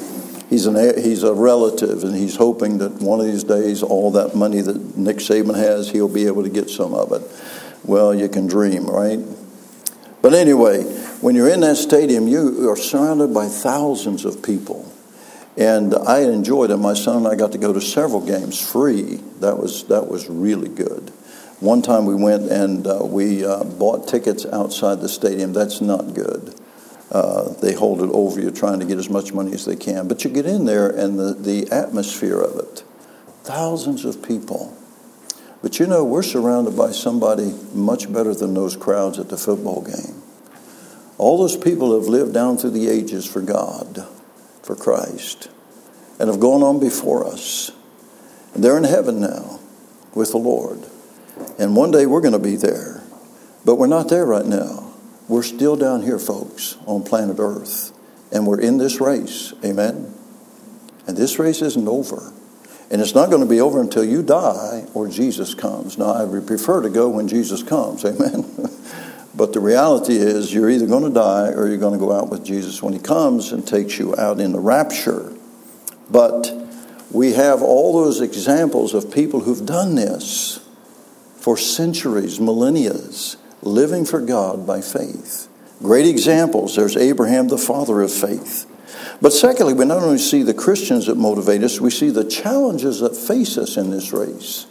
he's, 0.50 0.66
an, 0.66 0.74
he's 1.00 1.22
a 1.22 1.32
relative, 1.32 2.02
and 2.02 2.16
he's 2.16 2.34
hoping 2.34 2.78
that 2.78 3.00
one 3.00 3.20
of 3.20 3.26
these 3.26 3.44
days, 3.44 3.82
all 3.82 4.10
that 4.12 4.34
money 4.34 4.60
that 4.60 4.96
Nick 4.96 5.18
Saban 5.18 5.54
has, 5.54 5.90
he'll 5.90 6.08
be 6.08 6.26
able 6.26 6.42
to 6.42 6.50
get 6.50 6.68
some 6.68 6.94
of 6.94 7.12
it. 7.12 7.22
Well, 7.84 8.12
you 8.12 8.28
can 8.28 8.48
dream, 8.48 8.86
right? 8.86 9.20
But 10.20 10.34
anyway, 10.34 10.82
when 11.20 11.36
you're 11.36 11.50
in 11.50 11.60
that 11.60 11.76
stadium, 11.76 12.26
you 12.26 12.68
are 12.70 12.76
surrounded 12.76 13.32
by 13.32 13.46
thousands 13.46 14.24
of 14.24 14.42
people. 14.42 14.90
And 15.56 15.94
I 15.94 16.20
enjoyed 16.22 16.70
it. 16.70 16.78
My 16.78 16.94
son 16.94 17.18
and 17.18 17.28
I 17.28 17.36
got 17.36 17.52
to 17.52 17.58
go 17.58 17.72
to 17.72 17.80
several 17.80 18.24
games 18.24 18.60
free. 18.60 19.20
That 19.40 19.58
was, 19.58 19.84
that 19.84 20.08
was 20.08 20.28
really 20.28 20.68
good. 20.68 21.10
One 21.60 21.80
time 21.80 22.06
we 22.06 22.14
went 22.14 22.50
and 22.50 22.86
uh, 22.86 23.04
we 23.04 23.44
uh, 23.44 23.62
bought 23.64 24.08
tickets 24.08 24.44
outside 24.46 25.00
the 25.00 25.08
stadium. 25.08 25.52
That's 25.52 25.80
not 25.80 26.14
good. 26.14 26.54
Uh, 27.10 27.52
they 27.60 27.74
hold 27.74 28.02
it 28.02 28.10
over 28.10 28.40
you, 28.40 28.50
trying 28.50 28.80
to 28.80 28.86
get 28.86 28.98
as 28.98 29.08
much 29.08 29.32
money 29.32 29.52
as 29.52 29.64
they 29.64 29.76
can. 29.76 30.08
But 30.08 30.24
you 30.24 30.30
get 30.30 30.46
in 30.46 30.64
there 30.64 30.88
and 30.88 31.18
the, 31.18 31.34
the 31.34 31.70
atmosphere 31.70 32.40
of 32.40 32.58
it 32.58 32.82
thousands 33.44 34.04
of 34.06 34.22
people. 34.26 34.76
But 35.62 35.78
you 35.78 35.86
know, 35.86 36.04
we're 36.04 36.22
surrounded 36.22 36.76
by 36.76 36.90
somebody 36.90 37.54
much 37.72 38.12
better 38.12 38.34
than 38.34 38.54
those 38.54 38.76
crowds 38.76 39.18
at 39.18 39.28
the 39.28 39.36
football 39.36 39.82
game. 39.82 40.22
All 41.18 41.38
those 41.38 41.56
people 41.56 41.98
have 41.98 42.08
lived 42.08 42.34
down 42.34 42.56
through 42.56 42.70
the 42.70 42.88
ages 42.88 43.24
for 43.24 43.40
God, 43.40 44.06
for 44.64 44.74
Christ, 44.74 45.48
and 46.18 46.28
have 46.28 46.40
gone 46.40 46.62
on 46.62 46.80
before 46.80 47.26
us. 47.26 47.70
And 48.54 48.64
they're 48.64 48.78
in 48.78 48.84
heaven 48.84 49.20
now 49.20 49.60
with 50.14 50.30
the 50.30 50.38
Lord. 50.38 50.84
And 51.58 51.76
one 51.76 51.90
day 51.90 52.06
we're 52.06 52.20
going 52.20 52.32
to 52.32 52.38
be 52.38 52.56
there. 52.56 53.02
But 53.64 53.76
we're 53.76 53.86
not 53.86 54.08
there 54.08 54.24
right 54.24 54.46
now. 54.46 54.92
We're 55.28 55.42
still 55.42 55.76
down 55.76 56.02
here, 56.02 56.18
folks, 56.18 56.76
on 56.86 57.02
planet 57.02 57.38
Earth. 57.38 57.92
And 58.30 58.46
we're 58.46 58.60
in 58.60 58.78
this 58.78 59.00
race. 59.00 59.52
Amen? 59.64 60.14
And 61.06 61.16
this 61.16 61.38
race 61.38 61.62
isn't 61.62 61.88
over. 61.88 62.32
And 62.90 63.00
it's 63.00 63.14
not 63.14 63.30
going 63.30 63.42
to 63.42 63.48
be 63.48 63.60
over 63.60 63.80
until 63.80 64.04
you 64.04 64.22
die 64.22 64.86
or 64.94 65.08
Jesus 65.08 65.54
comes. 65.54 65.98
Now, 65.98 66.12
I 66.12 66.24
would 66.24 66.46
prefer 66.46 66.82
to 66.82 66.90
go 66.90 67.08
when 67.08 67.28
Jesus 67.28 67.62
comes, 67.62 68.04
amen? 68.04 68.44
but 69.36 69.52
the 69.52 69.60
reality 69.60 70.14
is, 70.14 70.54
you're 70.54 70.70
either 70.70 70.86
going 70.86 71.04
to 71.04 71.10
die 71.10 71.48
or 71.48 71.66
you're 71.66 71.78
going 71.78 71.98
to 71.98 72.04
go 72.04 72.12
out 72.12 72.30
with 72.30 72.44
Jesus 72.44 72.82
when 72.82 72.92
he 72.92 73.00
comes 73.00 73.50
and 73.50 73.66
takes 73.66 73.98
you 73.98 74.14
out 74.16 74.38
in 74.38 74.52
the 74.52 74.60
rapture. 74.60 75.32
But 76.08 76.52
we 77.10 77.32
have 77.32 77.60
all 77.60 78.04
those 78.04 78.20
examples 78.20 78.94
of 78.94 79.12
people 79.12 79.40
who've 79.40 79.66
done 79.66 79.96
this 79.96 80.60
for 81.36 81.56
centuries, 81.56 82.38
millennia, 82.38 82.94
living 83.62 84.04
for 84.04 84.20
God 84.20 84.66
by 84.66 84.80
faith. 84.80 85.48
Great 85.80 86.06
examples. 86.06 86.76
There's 86.76 86.96
Abraham, 86.96 87.48
the 87.48 87.58
father 87.58 88.02
of 88.02 88.12
faith. 88.12 88.66
But 89.20 89.32
secondly, 89.32 89.74
we 89.74 89.84
not 89.84 90.02
only 90.02 90.18
see 90.18 90.42
the 90.42 90.54
Christians 90.54 91.06
that 91.06 91.16
motivate 91.16 91.62
us, 91.62 91.80
we 91.80 91.90
see 91.90 92.10
the 92.10 92.24
challenges 92.24 93.00
that 93.00 93.16
face 93.16 93.58
us 93.58 93.76
in 93.76 93.90
this 93.90 94.12
race 94.12 94.66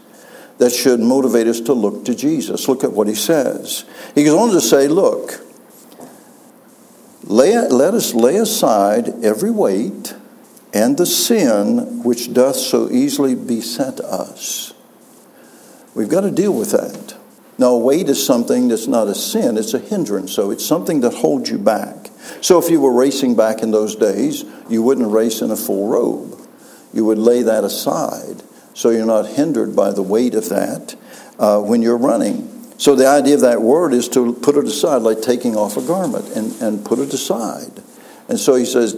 that 0.63 0.71
should 0.71 1.01
motivate 1.01 1.45
us 1.45 1.59
to 1.59 1.73
look 1.73 2.05
to 2.05 2.15
Jesus. 2.15 2.69
Look 2.69 2.85
at 2.85 2.93
what 2.93 3.09
he 3.09 3.15
says. 3.15 3.83
He 4.15 4.23
goes 4.23 4.39
on 4.39 4.51
to 4.51 4.61
say, 4.61 4.87
Look, 4.87 5.41
lay, 7.25 7.57
let 7.67 7.93
us 7.93 8.13
lay 8.13 8.37
aside 8.37 9.09
every 9.25 9.51
weight 9.51 10.15
and 10.73 10.97
the 10.97 11.05
sin 11.05 12.01
which 12.03 12.31
doth 12.31 12.55
so 12.55 12.89
easily 12.89 13.35
beset 13.35 13.99
us. 13.99 14.73
We've 15.95 16.07
got 16.07 16.21
to 16.21 16.31
deal 16.31 16.53
with 16.53 16.71
that. 16.71 17.17
Now, 17.57 17.75
weight 17.75 18.07
is 18.07 18.25
something 18.25 18.69
that's 18.69 18.87
not 18.87 19.09
a 19.09 19.15
sin, 19.15 19.57
it's 19.57 19.73
a 19.73 19.79
hindrance. 19.79 20.31
So 20.31 20.49
it's 20.49 20.65
something 20.65 21.01
that 21.01 21.15
holds 21.15 21.49
you 21.49 21.57
back. 21.57 22.07
So 22.39 22.57
if 22.57 22.69
you 22.69 22.79
were 22.79 22.93
racing 22.93 23.35
back 23.35 23.63
in 23.63 23.71
those 23.71 23.97
days, 23.97 24.45
you 24.69 24.81
wouldn't 24.81 25.11
race 25.11 25.41
in 25.41 25.51
a 25.51 25.57
full 25.57 25.89
robe. 25.89 26.39
You 26.93 27.03
would 27.03 27.17
lay 27.17 27.41
that 27.43 27.65
aside 27.65 28.43
so 28.73 28.89
you're 28.89 29.05
not 29.05 29.27
hindered 29.27 29.75
by 29.75 29.91
the 29.91 30.03
weight 30.03 30.35
of 30.35 30.49
that 30.49 30.95
uh, 31.39 31.59
when 31.59 31.81
you're 31.81 31.97
running. 31.97 32.49
So 32.77 32.95
the 32.95 33.07
idea 33.07 33.35
of 33.35 33.41
that 33.41 33.61
word 33.61 33.93
is 33.93 34.09
to 34.09 34.33
put 34.33 34.57
it 34.57 34.65
aside, 34.65 35.03
like 35.03 35.21
taking 35.21 35.55
off 35.55 35.77
a 35.77 35.81
garment 35.81 36.29
and, 36.35 36.51
and 36.61 36.85
put 36.85 36.99
it 36.99 37.13
aside. 37.13 37.81
And 38.27 38.39
so 38.39 38.55
he 38.55 38.65
says, 38.65 38.95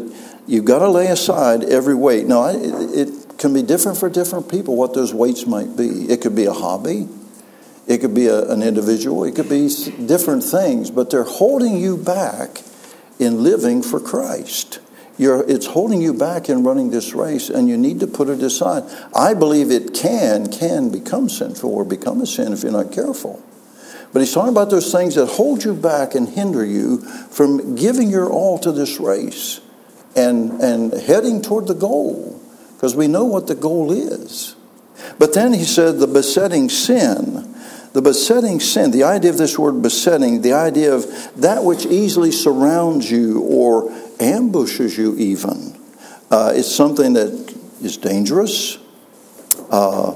you've 0.48 0.66
got 0.66 0.80
to 0.80 0.90
lay 0.90 1.08
aside 1.08 1.64
every 1.64 1.96
weight. 1.96 2.26
Now, 2.26 2.48
it, 2.48 2.58
it 2.58 3.38
can 3.38 3.54
be 3.54 3.62
different 3.62 3.98
for 3.98 4.10
different 4.10 4.50
people 4.50 4.76
what 4.76 4.94
those 4.94 5.14
weights 5.14 5.46
might 5.46 5.76
be. 5.76 6.10
It 6.10 6.22
could 6.22 6.36
be 6.36 6.46
a 6.46 6.54
hobby. 6.54 7.08
It 7.88 8.00
could 8.00 8.16
be 8.16 8.28
a, 8.28 8.50
an 8.50 8.64
individual. 8.64 9.24
It 9.26 9.36
could 9.36 9.50
be 9.50 9.70
different 10.06 10.44
things, 10.44 10.90
but 10.90 11.10
they're 11.10 11.24
holding 11.24 11.78
you 11.78 11.98
back 11.98 12.62
in 13.20 13.44
living 13.44 13.82
for 13.82 14.00
Christ. 14.00 14.80
You're, 15.18 15.50
it's 15.50 15.66
holding 15.66 16.02
you 16.02 16.14
back 16.14 16.50
in 16.50 16.64
running 16.64 16.90
this 16.90 17.14
race, 17.14 17.50
and 17.50 17.70
you 17.70 17.78
need 17.78 18.02
to 18.02 18.08
put 18.08 18.28
it 18.28 18.44
aside. 18.44 18.84
I 19.16 19.34
believe 19.34 19.72
it 19.72 19.94
can 19.94 20.52
can 20.52 20.90
become 20.90 21.30
sinful 21.30 21.70
or 21.70 21.86
become 21.86 22.22
a 22.22 22.26
sin 22.26 22.52
if 22.52 22.64
you're 22.64 22.72
not 22.72 22.92
careful. 22.92 23.42
But 24.12 24.20
he's 24.20 24.34
talking 24.34 24.52
about 24.52 24.70
those 24.70 24.92
things 24.92 25.16
that 25.16 25.26
hold 25.28 25.64
you 25.64 25.74
back 25.74 26.16
and 26.16 26.28
hinder 26.28 26.66
you 26.66 27.00
from 27.00 27.76
giving 27.76 28.10
your 28.10 28.30
all 28.30 28.58
to 28.60 28.72
this 28.72 29.00
race 29.00 29.62
and, 30.16 30.62
and 30.62 30.94
heading 30.94 31.42
toward 31.42 31.68
the 31.68 31.74
goal, 31.74 32.42
because 32.76 32.96
we 32.96 33.08
know 33.08 33.26
what 33.26 33.48
the 33.48 33.56
goal 33.56 33.92
is. 33.92 34.56
But 35.18 35.34
then 35.34 35.54
he 35.54 35.64
said 35.64 36.00
the 36.00 36.08
besetting 36.08 36.70
sin 36.70 37.56
the 37.96 38.02
besetting 38.02 38.60
sin, 38.60 38.92
the 38.92 39.04
idea 39.04 39.32
of 39.32 39.38
this 39.38 39.58
word 39.58 39.82
besetting, 39.82 40.42
the 40.42 40.52
idea 40.52 40.94
of 40.94 41.06
that 41.38 41.64
which 41.64 41.86
easily 41.86 42.30
surrounds 42.30 43.10
you 43.10 43.40
or 43.40 43.90
ambushes 44.20 44.98
you, 44.98 45.16
even, 45.18 45.80
uh, 46.32 46.54
it's 46.56 46.74
something 46.74 47.14
that 47.14 47.56
is 47.82 47.98
dangerous. 47.98 48.78
Uh, 49.70 50.16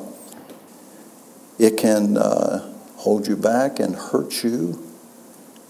it 1.58 1.78
can 1.78 2.18
uh, 2.18 2.74
hold 2.96 3.28
you 3.28 3.36
back 3.36 3.80
and 3.80 3.96
hurt 3.96 4.44
you, 4.44 4.82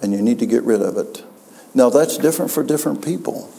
and 0.02 0.14
you 0.14 0.22
need 0.22 0.40
to 0.40 0.46
get 0.46 0.64
rid 0.64 0.82
of 0.82 0.98
it. 0.98 1.24
Now, 1.74 1.90
that's 1.90 2.18
different 2.18 2.52
for 2.52 2.64
different 2.64 3.04
people. 3.04 3.52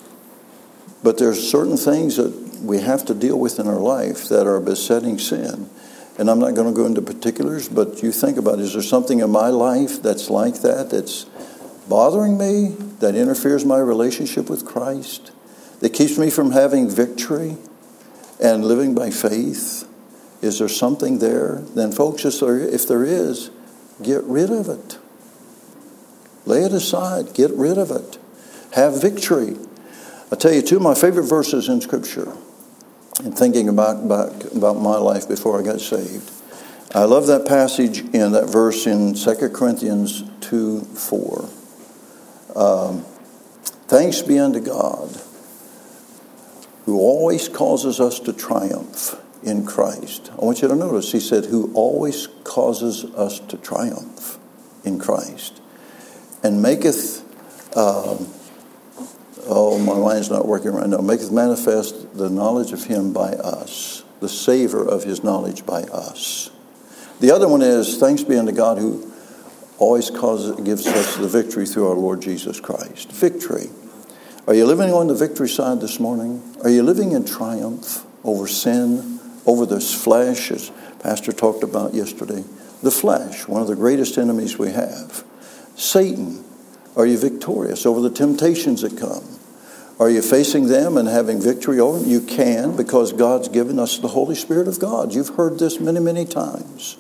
But 1.02 1.18
there's 1.18 1.48
certain 1.48 1.76
things 1.76 2.16
that 2.16 2.60
we 2.62 2.80
have 2.80 3.04
to 3.06 3.14
deal 3.14 3.38
with 3.38 3.58
in 3.58 3.66
our 3.66 3.80
life 3.80 4.28
that 4.28 4.46
are 4.46 4.60
besetting 4.60 5.18
sin. 5.18 5.70
And 6.18 6.28
I'm 6.28 6.38
not 6.38 6.54
going 6.54 6.66
to 6.66 6.74
go 6.74 6.84
into 6.84 7.00
particulars, 7.00 7.68
but 7.68 8.02
you 8.02 8.12
think 8.12 8.36
about 8.36 8.58
is 8.58 8.74
there 8.74 8.82
something 8.82 9.20
in 9.20 9.30
my 9.30 9.48
life 9.48 10.02
that's 10.02 10.28
like 10.28 10.60
that, 10.60 10.90
that's 10.90 11.24
bothering 11.90 12.38
me, 12.38 12.68
that 13.00 13.14
interferes 13.14 13.66
my 13.66 13.78
relationship 13.78 14.48
with 14.48 14.64
Christ, 14.64 15.32
that 15.80 15.90
keeps 15.90 16.16
me 16.16 16.30
from 16.30 16.52
having 16.52 16.88
victory 16.88 17.58
and 18.42 18.64
living 18.64 18.94
by 18.94 19.10
faith 19.10 19.86
Is 20.40 20.58
there 20.58 20.68
something 20.68 21.18
there? 21.18 21.56
Then, 21.74 21.92
folks, 21.92 22.24
if 22.24 22.40
there, 22.40 22.58
if 22.58 22.88
there 22.88 23.04
is, 23.04 23.50
get 24.02 24.24
rid 24.24 24.50
of 24.50 24.70
it. 24.70 24.98
Lay 26.46 26.62
it 26.62 26.72
aside. 26.72 27.34
Get 27.34 27.50
rid 27.50 27.76
of 27.76 27.90
it. 27.90 28.18
Have 28.72 29.02
victory. 29.02 29.58
I 30.32 30.36
tell 30.36 30.54
you, 30.54 30.62
two 30.62 30.76
of 30.76 30.82
my 30.82 30.94
favorite 30.94 31.24
verses 31.24 31.68
in 31.68 31.82
Scripture, 31.82 32.32
and 33.22 33.36
thinking 33.36 33.68
about, 33.68 34.02
about, 34.02 34.56
about 34.56 34.80
my 34.80 34.96
life 34.96 35.28
before 35.28 35.60
I 35.60 35.62
got 35.62 35.82
saved. 35.82 36.30
I 36.94 37.04
love 37.04 37.26
that 37.26 37.46
passage 37.46 38.00
in 38.00 38.32
that 38.32 38.48
verse 38.48 38.86
in 38.86 39.12
2 39.14 39.50
Corinthians 39.50 40.24
2 40.40 40.80
4. 40.80 41.59
Um, 42.54 43.04
Thanks 43.90 44.22
be 44.22 44.38
unto 44.38 44.60
God 44.60 45.20
who 46.84 47.00
always 47.00 47.48
causes 47.48 47.98
us 47.98 48.20
to 48.20 48.32
triumph 48.32 49.20
in 49.42 49.66
Christ. 49.66 50.30
I 50.30 50.44
want 50.44 50.62
you 50.62 50.68
to 50.68 50.76
notice, 50.76 51.10
he 51.10 51.18
said, 51.18 51.46
who 51.46 51.72
always 51.74 52.28
causes 52.44 53.04
us 53.16 53.40
to 53.40 53.56
triumph 53.56 54.38
in 54.84 55.00
Christ 55.00 55.60
and 56.44 56.62
maketh, 56.62 57.24
um, 57.76 58.28
oh, 59.48 59.76
my 59.84 59.98
mind's 59.98 60.30
not 60.30 60.46
working 60.46 60.70
right 60.70 60.88
now, 60.88 60.98
maketh 60.98 61.32
manifest 61.32 62.16
the 62.16 62.30
knowledge 62.30 62.70
of 62.70 62.84
him 62.84 63.12
by 63.12 63.32
us, 63.32 64.04
the 64.20 64.28
savor 64.28 64.88
of 64.88 65.02
his 65.02 65.24
knowledge 65.24 65.66
by 65.66 65.82
us. 65.82 66.52
The 67.18 67.32
other 67.32 67.48
one 67.48 67.62
is, 67.62 67.98
thanks 67.98 68.22
be 68.22 68.36
unto 68.36 68.52
God 68.52 68.78
who 68.78 69.09
always 69.80 70.10
causes, 70.10 70.60
gives 70.60 70.86
us 70.86 71.16
the 71.16 71.26
victory 71.26 71.66
through 71.66 71.88
our 71.88 71.96
Lord 71.96 72.22
Jesus 72.22 72.60
Christ. 72.60 73.10
Victory. 73.10 73.70
Are 74.46 74.54
you 74.54 74.66
living 74.66 74.92
on 74.92 75.08
the 75.08 75.14
victory 75.14 75.48
side 75.48 75.80
this 75.80 75.98
morning? 75.98 76.42
Are 76.62 76.70
you 76.70 76.82
living 76.82 77.12
in 77.12 77.24
triumph 77.24 78.04
over 78.22 78.46
sin, 78.46 79.18
over 79.46 79.66
this 79.66 79.92
flesh, 79.92 80.50
as 80.50 80.70
Pastor 81.00 81.32
talked 81.32 81.62
about 81.62 81.94
yesterday? 81.94 82.44
The 82.82 82.90
flesh, 82.90 83.48
one 83.48 83.62
of 83.62 83.68
the 83.68 83.76
greatest 83.76 84.18
enemies 84.18 84.58
we 84.58 84.70
have. 84.70 85.24
Satan, 85.76 86.44
are 86.96 87.06
you 87.06 87.16
victorious 87.18 87.86
over 87.86 88.00
the 88.00 88.10
temptations 88.10 88.82
that 88.82 88.98
come? 88.98 89.24
Are 89.98 90.10
you 90.10 90.22
facing 90.22 90.66
them 90.66 90.96
and 90.96 91.08
having 91.08 91.40
victory 91.40 91.78
over 91.78 91.98
them? 91.98 92.08
You 92.08 92.20
can 92.20 92.76
because 92.76 93.12
God's 93.12 93.48
given 93.48 93.78
us 93.78 93.98
the 93.98 94.08
Holy 94.08 94.34
Spirit 94.34 94.68
of 94.68 94.78
God. 94.78 95.14
You've 95.14 95.36
heard 95.36 95.58
this 95.58 95.78
many, 95.78 96.00
many 96.00 96.24
times. 96.24 96.96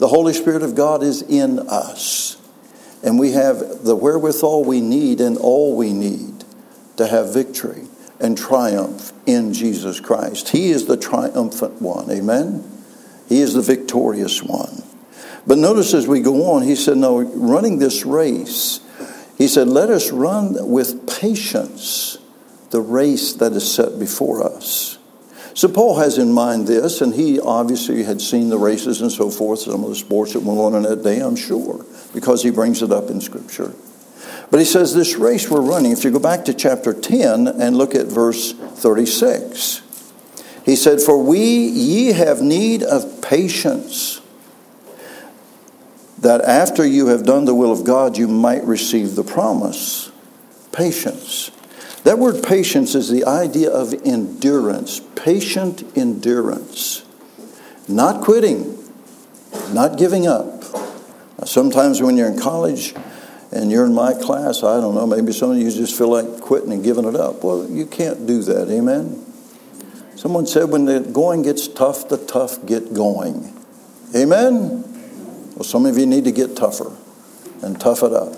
The 0.00 0.08
Holy 0.08 0.32
Spirit 0.32 0.62
of 0.62 0.74
God 0.74 1.02
is 1.02 1.20
in 1.20 1.58
us, 1.58 2.38
and 3.02 3.18
we 3.18 3.32
have 3.32 3.84
the 3.84 3.94
wherewithal 3.94 4.64
we 4.64 4.80
need 4.80 5.20
and 5.20 5.36
all 5.36 5.76
we 5.76 5.92
need 5.92 6.42
to 6.96 7.06
have 7.06 7.34
victory 7.34 7.82
and 8.18 8.36
triumph 8.36 9.12
in 9.26 9.52
Jesus 9.52 10.00
Christ. 10.00 10.48
He 10.48 10.70
is 10.70 10.86
the 10.86 10.96
triumphant 10.96 11.82
one. 11.82 12.10
Amen? 12.10 12.64
He 13.28 13.42
is 13.42 13.52
the 13.52 13.60
victorious 13.60 14.42
one. 14.42 14.82
But 15.46 15.58
notice 15.58 15.92
as 15.92 16.06
we 16.06 16.20
go 16.20 16.50
on, 16.52 16.62
he 16.62 16.76
said, 16.76 16.96
No, 16.96 17.20
running 17.20 17.78
this 17.78 18.06
race, 18.06 18.80
he 19.36 19.48
said, 19.48 19.68
Let 19.68 19.90
us 19.90 20.10
run 20.10 20.70
with 20.70 21.20
patience 21.20 22.16
the 22.70 22.80
race 22.80 23.34
that 23.34 23.52
is 23.52 23.70
set 23.70 23.98
before 23.98 24.46
us. 24.46 24.96
So 25.54 25.68
Paul 25.68 25.98
has 25.98 26.18
in 26.18 26.32
mind 26.32 26.66
this, 26.66 27.00
and 27.00 27.14
he 27.14 27.40
obviously 27.40 28.04
had 28.04 28.20
seen 28.20 28.50
the 28.50 28.58
races 28.58 29.00
and 29.00 29.10
so 29.10 29.30
forth, 29.30 29.60
some 29.60 29.82
of 29.82 29.90
the 29.90 29.96
sports 29.96 30.34
that 30.34 30.40
went 30.40 30.60
on 30.60 30.74
in 30.74 30.82
that 30.82 31.02
day, 31.02 31.20
I'm 31.20 31.36
sure, 31.36 31.84
because 32.14 32.42
he 32.42 32.50
brings 32.50 32.82
it 32.82 32.92
up 32.92 33.10
in 33.10 33.20
Scripture. 33.20 33.74
But 34.50 34.60
he 34.60 34.66
says, 34.66 34.94
This 34.94 35.16
race 35.16 35.50
we're 35.50 35.60
running, 35.60 35.92
if 35.92 36.04
you 36.04 36.10
go 36.10 36.18
back 36.18 36.44
to 36.46 36.54
chapter 36.54 36.92
10 36.92 37.46
and 37.46 37.76
look 37.76 37.94
at 37.94 38.06
verse 38.06 38.52
36, 38.52 39.82
he 40.64 40.76
said, 40.76 41.00
For 41.00 41.22
we 41.22 41.40
ye 41.40 42.12
have 42.12 42.40
need 42.40 42.82
of 42.82 43.22
patience, 43.22 44.20
that 46.18 46.42
after 46.42 46.86
you 46.86 47.08
have 47.08 47.24
done 47.24 47.44
the 47.44 47.54
will 47.54 47.72
of 47.72 47.84
God, 47.84 48.18
you 48.18 48.28
might 48.28 48.62
receive 48.64 49.14
the 49.14 49.24
promise. 49.24 50.10
Patience. 50.72 51.50
That 52.04 52.18
word 52.18 52.42
patience 52.42 52.94
is 52.94 53.10
the 53.10 53.24
idea 53.24 53.70
of 53.70 53.92
endurance, 54.06 55.00
patient 55.16 55.84
endurance. 55.96 57.04
Not 57.88 58.22
quitting, 58.22 58.78
not 59.72 59.98
giving 59.98 60.26
up. 60.26 60.64
Sometimes 61.44 62.00
when 62.00 62.16
you're 62.16 62.28
in 62.28 62.38
college, 62.38 62.94
and 63.52 63.70
you're 63.70 63.84
in 63.84 63.94
my 63.94 64.14
class, 64.14 64.62
I 64.62 64.80
don't 64.80 64.94
know, 64.94 65.06
maybe 65.06 65.32
some 65.32 65.50
of 65.50 65.58
you 65.58 65.70
just 65.70 65.96
feel 65.98 66.08
like 66.08 66.40
quitting 66.40 66.72
and 66.72 66.84
giving 66.84 67.04
it 67.04 67.16
up. 67.16 67.42
Well, 67.42 67.68
you 67.68 67.84
can't 67.84 68.26
do 68.26 68.42
that, 68.42 68.70
amen? 68.70 69.26
Someone 70.16 70.46
said 70.46 70.70
when 70.70 70.84
the 70.84 71.00
going 71.00 71.42
gets 71.42 71.66
tough, 71.66 72.08
the 72.08 72.18
tough 72.18 72.64
get 72.66 72.94
going. 72.94 73.56
Amen? 74.14 74.82
Well, 75.54 75.64
some 75.64 75.86
of 75.86 75.98
you 75.98 76.06
need 76.06 76.24
to 76.24 76.32
get 76.32 76.56
tougher 76.56 76.96
and 77.62 77.80
tough 77.80 78.02
it 78.02 78.12
up 78.12 78.34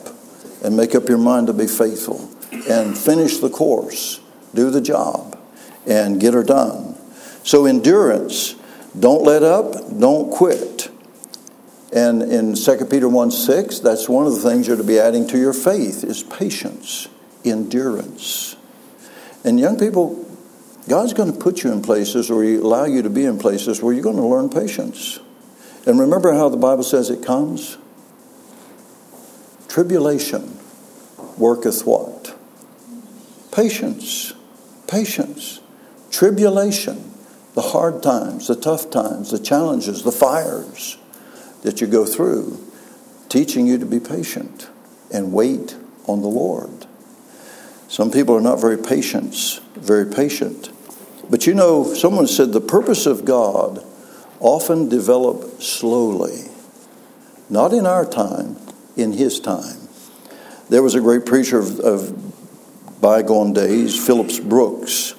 and 0.65 0.77
make 0.77 0.95
up 0.95 1.09
your 1.09 1.19
mind 1.19 1.49
to 1.49 1.53
be 1.53 1.67
faithful 1.67 2.31
and 2.53 2.97
finish 2.97 3.39
the 3.39 3.49
course, 3.49 4.21
do 4.55 4.71
the 4.71 4.81
job, 4.81 5.39
and 5.87 6.21
get 6.21 6.35
her 6.35 6.45
done. 6.45 6.97
So, 7.45 7.67
endurance, 7.67 8.55
don't 8.99 9.25
let 9.25 9.43
up, 9.43 9.75
don't 9.99 10.31
quit. 10.31 10.91
And 11.93 12.23
in 12.23 12.55
2 12.55 12.87
Peter 12.87 13.09
1 13.09 13.31
6, 13.31 13.81
that's 13.81 14.09
one 14.09 14.27
of 14.27 14.35
the 14.35 14.41
things 14.41 14.67
you're 14.67 14.77
to 14.77 14.85
be 14.85 14.99
adding 14.99 15.27
to 15.29 15.39
your 15.39 15.53
faith 15.53 16.05
is 16.05 16.23
patience, 16.23 17.09
endurance. 17.45 18.57
And 19.45 19.59
young 19.59 19.79
people, 19.79 20.25
God's 20.89 21.13
going 21.13 21.33
to 21.33 21.39
put 21.39 21.63
you 21.63 21.73
in 21.73 21.83
places 21.83 22.31
or 22.31 22.45
allow 22.45 22.85
you 22.85 23.03
to 23.03 23.11
be 23.11 23.25
in 23.25 23.39
places 23.39 23.83
where 23.83 23.93
you're 23.93 24.03
going 24.03 24.17
to 24.17 24.27
learn 24.27 24.49
patience. 24.49 25.19
And 25.87 25.99
remember 25.99 26.33
how 26.33 26.49
the 26.49 26.57
Bible 26.57 26.85
says 26.85 27.11
it 27.11 27.25
comes? 27.25 27.77
Tribulation 29.69 30.59
worketh 31.37 31.87
what? 31.87 32.12
Patience. 33.53 34.33
Patience. 34.89 35.61
Tribulation. 36.11 37.11
The 37.55 37.61
hard 37.61 38.03
times, 38.03 38.49
the 38.49 38.57
tough 38.57 38.91
times, 38.91 39.31
the 39.31 39.39
challenges, 39.39 40.03
the 40.03 40.11
fires 40.11 40.97
that 41.63 41.83
you 41.83 41.87
go 41.87 42.07
through, 42.07 42.59
teaching 43.29 43.67
you 43.67 43.77
to 43.77 43.85
be 43.85 44.01
patient 44.01 44.71
and 45.13 45.35
wait 45.35 45.77
on 46.07 46.23
the 46.23 46.29
Lord. 46.29 46.87
Some 47.89 48.11
people 48.11 48.35
are 48.35 48.41
not 48.41 48.59
very 48.59 48.79
patient, 48.79 49.61
very 49.75 50.07
patient. 50.07 50.71
But 51.29 51.47
you 51.47 51.53
know, 51.53 51.93
someone 51.93 52.27
said 52.27 52.53
the 52.53 52.61
purpose 52.61 53.05
of 53.05 53.27
God 53.27 53.85
often 54.41 54.89
develop 54.89 55.61
slowly. 55.61 56.47
Not 57.51 57.75
in 57.75 57.85
our 57.85 58.07
time, 58.07 58.57
in 58.97 59.13
his 59.13 59.39
time. 59.39 59.89
There 60.71 60.83
was 60.83 60.95
a 60.95 61.01
great 61.01 61.27
preacher 61.27 61.59
of, 61.59 61.81
of 61.81 62.32
bygone 63.03 63.53
days, 63.53 64.03
Phillips 64.03 64.39
Brooks. 64.39 65.15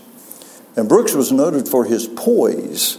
And 0.76 0.90
Brooks 0.90 1.14
was 1.14 1.32
noted 1.32 1.68
for 1.68 1.86
his 1.86 2.08
poise 2.08 2.98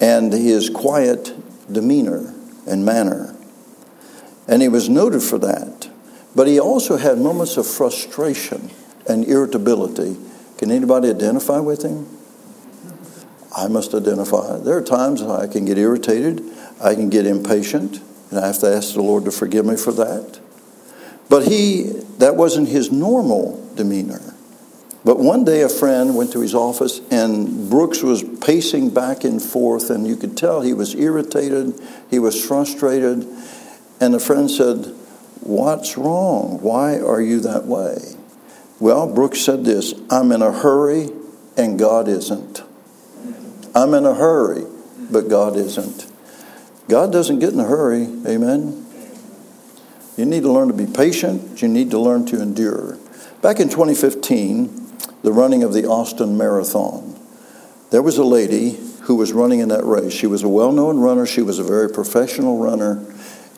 and 0.00 0.32
his 0.32 0.70
quiet 0.70 1.34
demeanor 1.70 2.32
and 2.66 2.86
manner. 2.86 3.36
And 4.48 4.62
he 4.62 4.68
was 4.68 4.88
noted 4.88 5.22
for 5.22 5.36
that. 5.38 5.90
But 6.34 6.46
he 6.46 6.58
also 6.58 6.96
had 6.96 7.18
moments 7.18 7.56
of 7.56 7.66
frustration 7.66 8.70
and 9.06 9.26
irritability. 9.26 10.16
Can 10.56 10.70
anybody 10.70 11.10
identify 11.10 11.58
with 11.58 11.82
him? 11.82 12.06
I 13.56 13.68
must 13.68 13.94
identify. 13.94 14.58
There 14.58 14.76
are 14.76 14.82
times 14.82 15.22
I 15.22 15.46
can 15.46 15.64
get 15.64 15.78
irritated, 15.78 16.42
I 16.82 16.94
can 16.94 17.08
get 17.08 17.26
impatient, 17.26 18.00
and 18.30 18.38
I 18.38 18.46
have 18.46 18.58
to 18.60 18.74
ask 18.74 18.94
the 18.94 19.02
Lord 19.02 19.24
to 19.26 19.30
forgive 19.30 19.66
me 19.66 19.76
for 19.76 19.92
that. 19.92 20.40
But 21.28 21.46
he, 21.46 21.84
that 22.18 22.36
wasn't 22.36 22.68
his 22.68 22.92
normal 22.92 23.64
demeanor. 23.74 24.20
But 25.04 25.18
one 25.18 25.44
day 25.44 25.60
a 25.60 25.68
friend 25.68 26.16
went 26.16 26.32
to 26.32 26.40
his 26.40 26.54
office 26.54 27.00
and 27.10 27.68
Brooks 27.68 28.02
was 28.02 28.22
pacing 28.22 28.90
back 28.90 29.24
and 29.24 29.40
forth, 29.42 29.90
and 29.90 30.06
you 30.06 30.16
could 30.16 30.36
tell 30.36 30.62
he 30.62 30.72
was 30.72 30.94
irritated, 30.94 31.78
he 32.10 32.18
was 32.18 32.42
frustrated. 32.42 33.26
And 34.00 34.14
the 34.14 34.20
friend 34.20 34.50
said, 34.50 34.94
What's 35.40 35.98
wrong? 35.98 36.60
Why 36.62 36.98
are 36.98 37.20
you 37.20 37.40
that 37.40 37.66
way? 37.66 37.98
Well, 38.80 39.12
Brooks 39.12 39.40
said 39.40 39.64
this 39.64 39.94
I'm 40.10 40.32
in 40.32 40.40
a 40.40 40.52
hurry 40.52 41.10
and 41.56 41.78
God 41.78 42.08
isn't. 42.08 42.62
I'm 43.74 43.92
in 43.92 44.06
a 44.06 44.14
hurry, 44.14 44.64
but 45.10 45.28
God 45.28 45.56
isn't. 45.56 46.06
God 46.88 47.12
doesn't 47.12 47.40
get 47.40 47.52
in 47.52 47.60
a 47.60 47.64
hurry, 47.64 48.04
amen? 48.26 48.83
You 50.16 50.24
need 50.24 50.42
to 50.42 50.52
learn 50.52 50.68
to 50.68 50.74
be 50.74 50.86
patient, 50.86 51.60
you 51.60 51.68
need 51.68 51.90
to 51.90 51.98
learn 51.98 52.24
to 52.26 52.40
endure. 52.40 52.98
Back 53.42 53.58
in 53.58 53.68
2015, 53.68 54.84
the 55.22 55.32
running 55.32 55.62
of 55.62 55.72
the 55.72 55.86
Austin 55.86 56.38
Marathon. 56.38 57.18
There 57.90 58.02
was 58.02 58.18
a 58.18 58.24
lady 58.24 58.78
who 59.02 59.16
was 59.16 59.32
running 59.32 59.60
in 59.60 59.68
that 59.68 59.84
race. 59.84 60.12
She 60.12 60.26
was 60.26 60.42
a 60.42 60.48
well 60.48 60.72
known 60.72 60.98
runner, 61.00 61.26
she 61.26 61.42
was 61.42 61.58
a 61.58 61.64
very 61.64 61.90
professional 61.90 62.58
runner, 62.58 63.04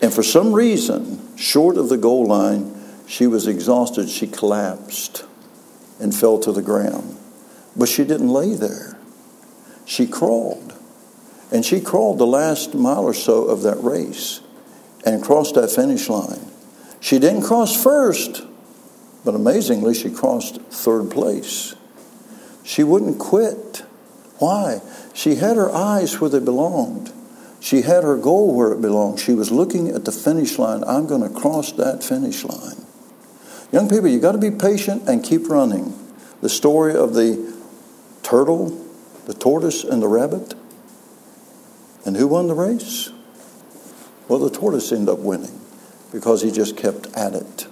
and 0.01 0.13
for 0.13 0.23
some 0.23 0.53
reason, 0.53 1.37
short 1.37 1.77
of 1.77 1.89
the 1.89 1.97
goal 1.97 2.27
line, 2.27 2.75
she 3.07 3.27
was 3.27 3.47
exhausted. 3.47 4.09
She 4.09 4.27
collapsed 4.27 5.25
and 6.01 6.15
fell 6.15 6.39
to 6.41 6.53
the 6.53 6.63
ground. 6.63 7.17
But 7.77 7.89
she 7.89 8.05
didn't 8.05 8.29
lay 8.29 8.55
there, 8.55 8.99
she 9.85 10.07
crawled. 10.07 10.73
And 11.53 11.65
she 11.65 11.81
crawled 11.81 12.19
the 12.19 12.27
last 12.27 12.75
mile 12.75 13.05
or 13.05 13.15
so 13.15 13.45
of 13.45 13.63
that 13.63 13.81
race 13.83 14.41
and 15.07 15.23
crossed 15.23 15.55
that 15.55 15.71
finish 15.71 16.09
line. 16.11 16.51
She 17.01 17.19
didn't 17.19 17.43
cross 17.43 17.81
first, 17.81 18.43
but 19.25 19.35
amazingly, 19.35 19.95
she 19.95 20.11
crossed 20.11 20.61
third 20.63 21.11
place. 21.11 21.77
She 22.65 22.83
wouldn't 22.83 23.19
quit. 23.19 23.85
Why? 24.39 24.81
She 25.15 25.37
had 25.37 25.57
her 25.57 25.73
eyes 25.73 26.21
where 26.21 26.29
they 26.29 26.41
belonged. 26.41 27.13
She 27.61 27.83
had 27.83 28.03
her 28.03 28.17
goal 28.17 28.55
where 28.55 28.73
it 28.73 28.81
belonged. 28.81 29.21
She 29.21 29.33
was 29.33 29.51
looking 29.51 29.89
at 29.89 30.05
the 30.05 30.13
finish 30.13 30.59
line. 30.59 30.83
I'm 30.85 31.07
going 31.07 31.23
to 31.23 31.31
cross 31.31 31.73
that 31.73 32.03
finish 32.03 32.45
line. 32.45 32.85
Young 33.73 33.89
people, 33.89 34.09
you 34.09 34.21
got 34.21 34.33
to 34.33 34.39
be 34.39 34.51
patient 34.51 35.09
and 35.09 35.25
keep 35.25 35.49
running. 35.49 35.97
The 36.41 36.49
story 36.49 36.95
of 36.95 37.15
the 37.15 37.55
turtle, 38.23 38.69
the 39.27 39.35
tortoise, 39.35 39.85
and 39.85 40.03
the 40.03 40.09
rabbit. 40.09 40.55
And 42.05 42.17
who 42.17 42.29
won 42.29 42.49
the 42.49 42.55
race? 42.55 43.11
Well, 44.29 44.39
the 44.41 44.51
tortoise 44.51 44.91
ended 44.93 45.09
up 45.09 45.19
winning 45.21 45.61
because 46.13 46.43
he 46.43 46.51
just 46.51 46.77
kept 46.77 47.07
at 47.17 47.35
it. 47.35 47.67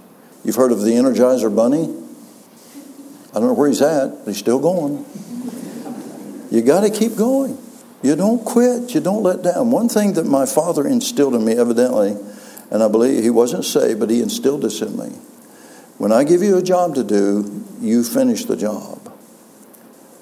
You've 0.44 0.56
heard 0.56 0.72
of 0.72 0.82
the 0.82 0.92
Energizer 0.92 1.54
Bunny? 1.54 1.84
I 3.30 3.40
don't 3.40 3.48
know 3.48 3.54
where 3.54 3.68
he's 3.68 3.82
at, 3.82 4.24
but 4.24 4.26
he's 4.26 4.38
still 4.38 4.60
going. 4.60 5.04
You 6.50 6.62
got 6.62 6.82
to 6.82 6.90
keep 6.90 7.16
going. 7.16 7.58
You 8.02 8.14
don't 8.14 8.44
quit. 8.44 8.94
You 8.94 9.00
don't 9.00 9.22
let 9.22 9.42
down. 9.42 9.70
One 9.70 9.88
thing 9.88 10.12
that 10.12 10.26
my 10.26 10.46
father 10.46 10.86
instilled 10.86 11.34
in 11.34 11.44
me, 11.44 11.54
evidently, 11.54 12.16
and 12.70 12.82
I 12.82 12.88
believe 12.88 13.22
he 13.22 13.30
wasn't 13.30 13.64
saved, 13.64 13.98
but 13.98 14.10
he 14.10 14.20
instilled 14.20 14.62
this 14.62 14.82
in 14.82 14.96
me. 14.96 15.16
When 15.98 16.12
I 16.12 16.22
give 16.22 16.42
you 16.42 16.56
a 16.58 16.62
job 16.62 16.94
to 16.96 17.04
do, 17.04 17.64
you 17.80 18.04
finish 18.04 18.44
the 18.44 18.56
job. 18.56 19.12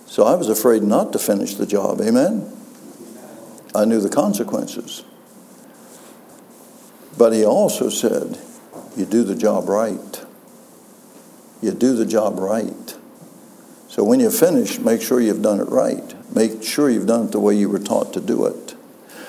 So 0.07 0.25
I 0.25 0.35
was 0.35 0.49
afraid 0.49 0.83
not 0.83 1.13
to 1.13 1.19
finish 1.19 1.55
the 1.55 1.67
job. 1.67 2.01
Amen? 2.01 2.51
I 3.75 3.85
knew 3.85 4.01
the 4.01 4.11
consequences. 4.11 5.05
But 7.17 7.33
he 7.33 7.45
also 7.45 7.89
said, 7.89 8.39
you 8.97 9.05
do 9.05 9.23
the 9.25 9.35
job 9.35 9.69
right. 9.69 10.25
You 11.61 11.73
do 11.73 11.95
the 11.95 12.07
job 12.07 12.39
right. 12.39 12.97
So 13.89 14.03
when 14.05 14.21
you 14.21 14.31
finish, 14.31 14.79
make 14.79 15.03
sure 15.03 15.21
you've 15.21 15.43
done 15.43 15.61
it 15.61 15.69
right. 15.69 16.15
Make 16.35 16.63
sure 16.63 16.89
you've 16.89 17.07
done 17.07 17.27
it 17.27 17.33
the 17.33 17.41
way 17.41 17.55
you 17.55 17.69
were 17.69 17.79
taught 17.79 18.13
to 18.15 18.21
do 18.21 18.47
it. 18.47 18.75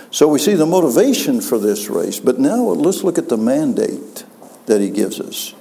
So 0.10 0.28
we 0.28 0.40
see 0.40 0.54
the 0.54 0.66
motivation 0.66 1.42
for 1.42 1.58
this 1.58 1.90
race, 1.90 2.20
but 2.20 2.40
now 2.40 2.62
let's 2.62 3.04
look 3.04 3.18
at 3.18 3.30
the 3.30 3.38
mandate 3.38 4.26
that 4.68 4.80
he 4.80 4.90
gives 4.90 5.20
us. 5.20 5.52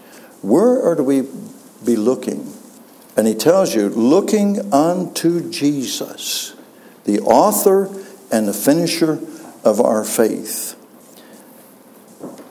Where 0.43 0.81
are 0.83 1.03
we 1.03 1.23
be 1.85 1.97
looking? 1.97 2.53
And 3.17 3.27
he 3.27 3.35
tells 3.35 3.75
you, 3.75 3.89
looking 3.89 4.73
unto 4.73 5.51
Jesus, 5.51 6.55
the 7.05 7.21
author 7.21 7.87
and 8.31 8.47
the 8.47 8.53
finisher 8.53 9.21
of 9.65 9.81
our 9.81 10.05
faith. 10.05 10.77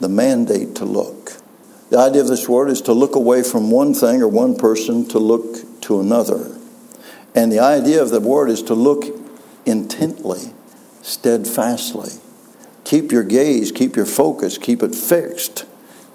The 0.02 0.10
mandate 0.10 0.76
to 0.78 0.86
look. 0.86 1.34
The 1.92 2.00
idea 2.00 2.22
of 2.22 2.28
this 2.28 2.50
word 2.50 2.70
is 2.70 2.82
to 2.82 2.94
look 2.94 3.16
away 3.16 3.44
from 3.44 3.70
one 3.70 3.94
thing 3.94 4.22
or 4.22 4.28
one 4.28 4.56
person 4.56 5.08
to 5.10 5.20
look 5.20 5.82
to 5.82 6.00
another. 6.00 6.58
And 7.36 7.52
the 7.52 7.60
idea 7.60 8.02
of 8.02 8.10
the 8.10 8.20
word 8.20 8.50
is 8.50 8.64
to 8.64 8.74
look 8.74 9.06
intently, 9.66 10.54
steadfastly. 11.04 12.14
Keep 12.84 13.12
your 13.12 13.24
gaze, 13.24 13.72
keep 13.72 13.96
your 13.96 14.08
focus, 14.08 14.58
keep 14.58 14.82
it 14.82 14.96
fixed, 14.96 15.66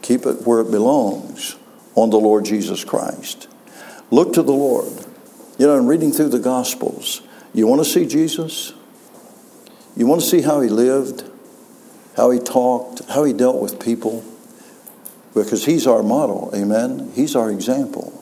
keep 0.03 0.27
it 0.27 0.44
where 0.44 0.61
it 0.61 0.70
belongs 0.72 1.55
on 1.94 2.11
the 2.11 2.18
Lord 2.18 2.44
Jesus 2.44 2.85
Christ. 2.85 3.46
Look 4.11 4.33
to 4.33 4.42
the 4.42 4.53
Lord. 4.53 4.92
You 5.59 5.68
know, 5.68 5.79
in 5.79 5.87
reading 5.87 6.11
through 6.11 6.31
the 6.31 6.40
Gospels, 6.40 7.22
you 7.55 7.68
want 7.68 7.85
to 7.85 7.88
see 7.88 8.05
Jesus? 8.05 8.72
You 9.96 10.09
want 10.09 10.22
to 10.22 10.27
see 10.27 10.42
how 10.42 10.61
he 10.61 10.68
lived, 10.68 11.22
how 12.16 12.31
he 12.31 12.38
talked, 12.38 13.05
how 13.11 13.24
he 13.24 13.33
dealt 13.33 13.61
with 13.61 13.79
people? 13.79 14.24
Because 15.35 15.66
he's 15.66 15.87
our 15.87 16.02
model, 16.02 16.50
amen? 16.55 17.12
He's 17.14 17.37
our 17.37 17.50
example. 17.50 18.12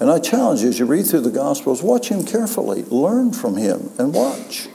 And 0.00 0.10
I 0.10 0.18
challenge 0.18 0.62
you 0.62 0.68
as 0.68 0.78
you 0.78 0.86
read 0.86 1.06
through 1.06 1.20
the 1.20 1.30
Gospels, 1.30 1.82
watch 1.82 2.08
him 2.08 2.24
carefully, 2.24 2.84
learn 2.84 3.32
from 3.32 3.56
him, 3.56 3.90
and 3.98 4.14
watch. 4.14 4.68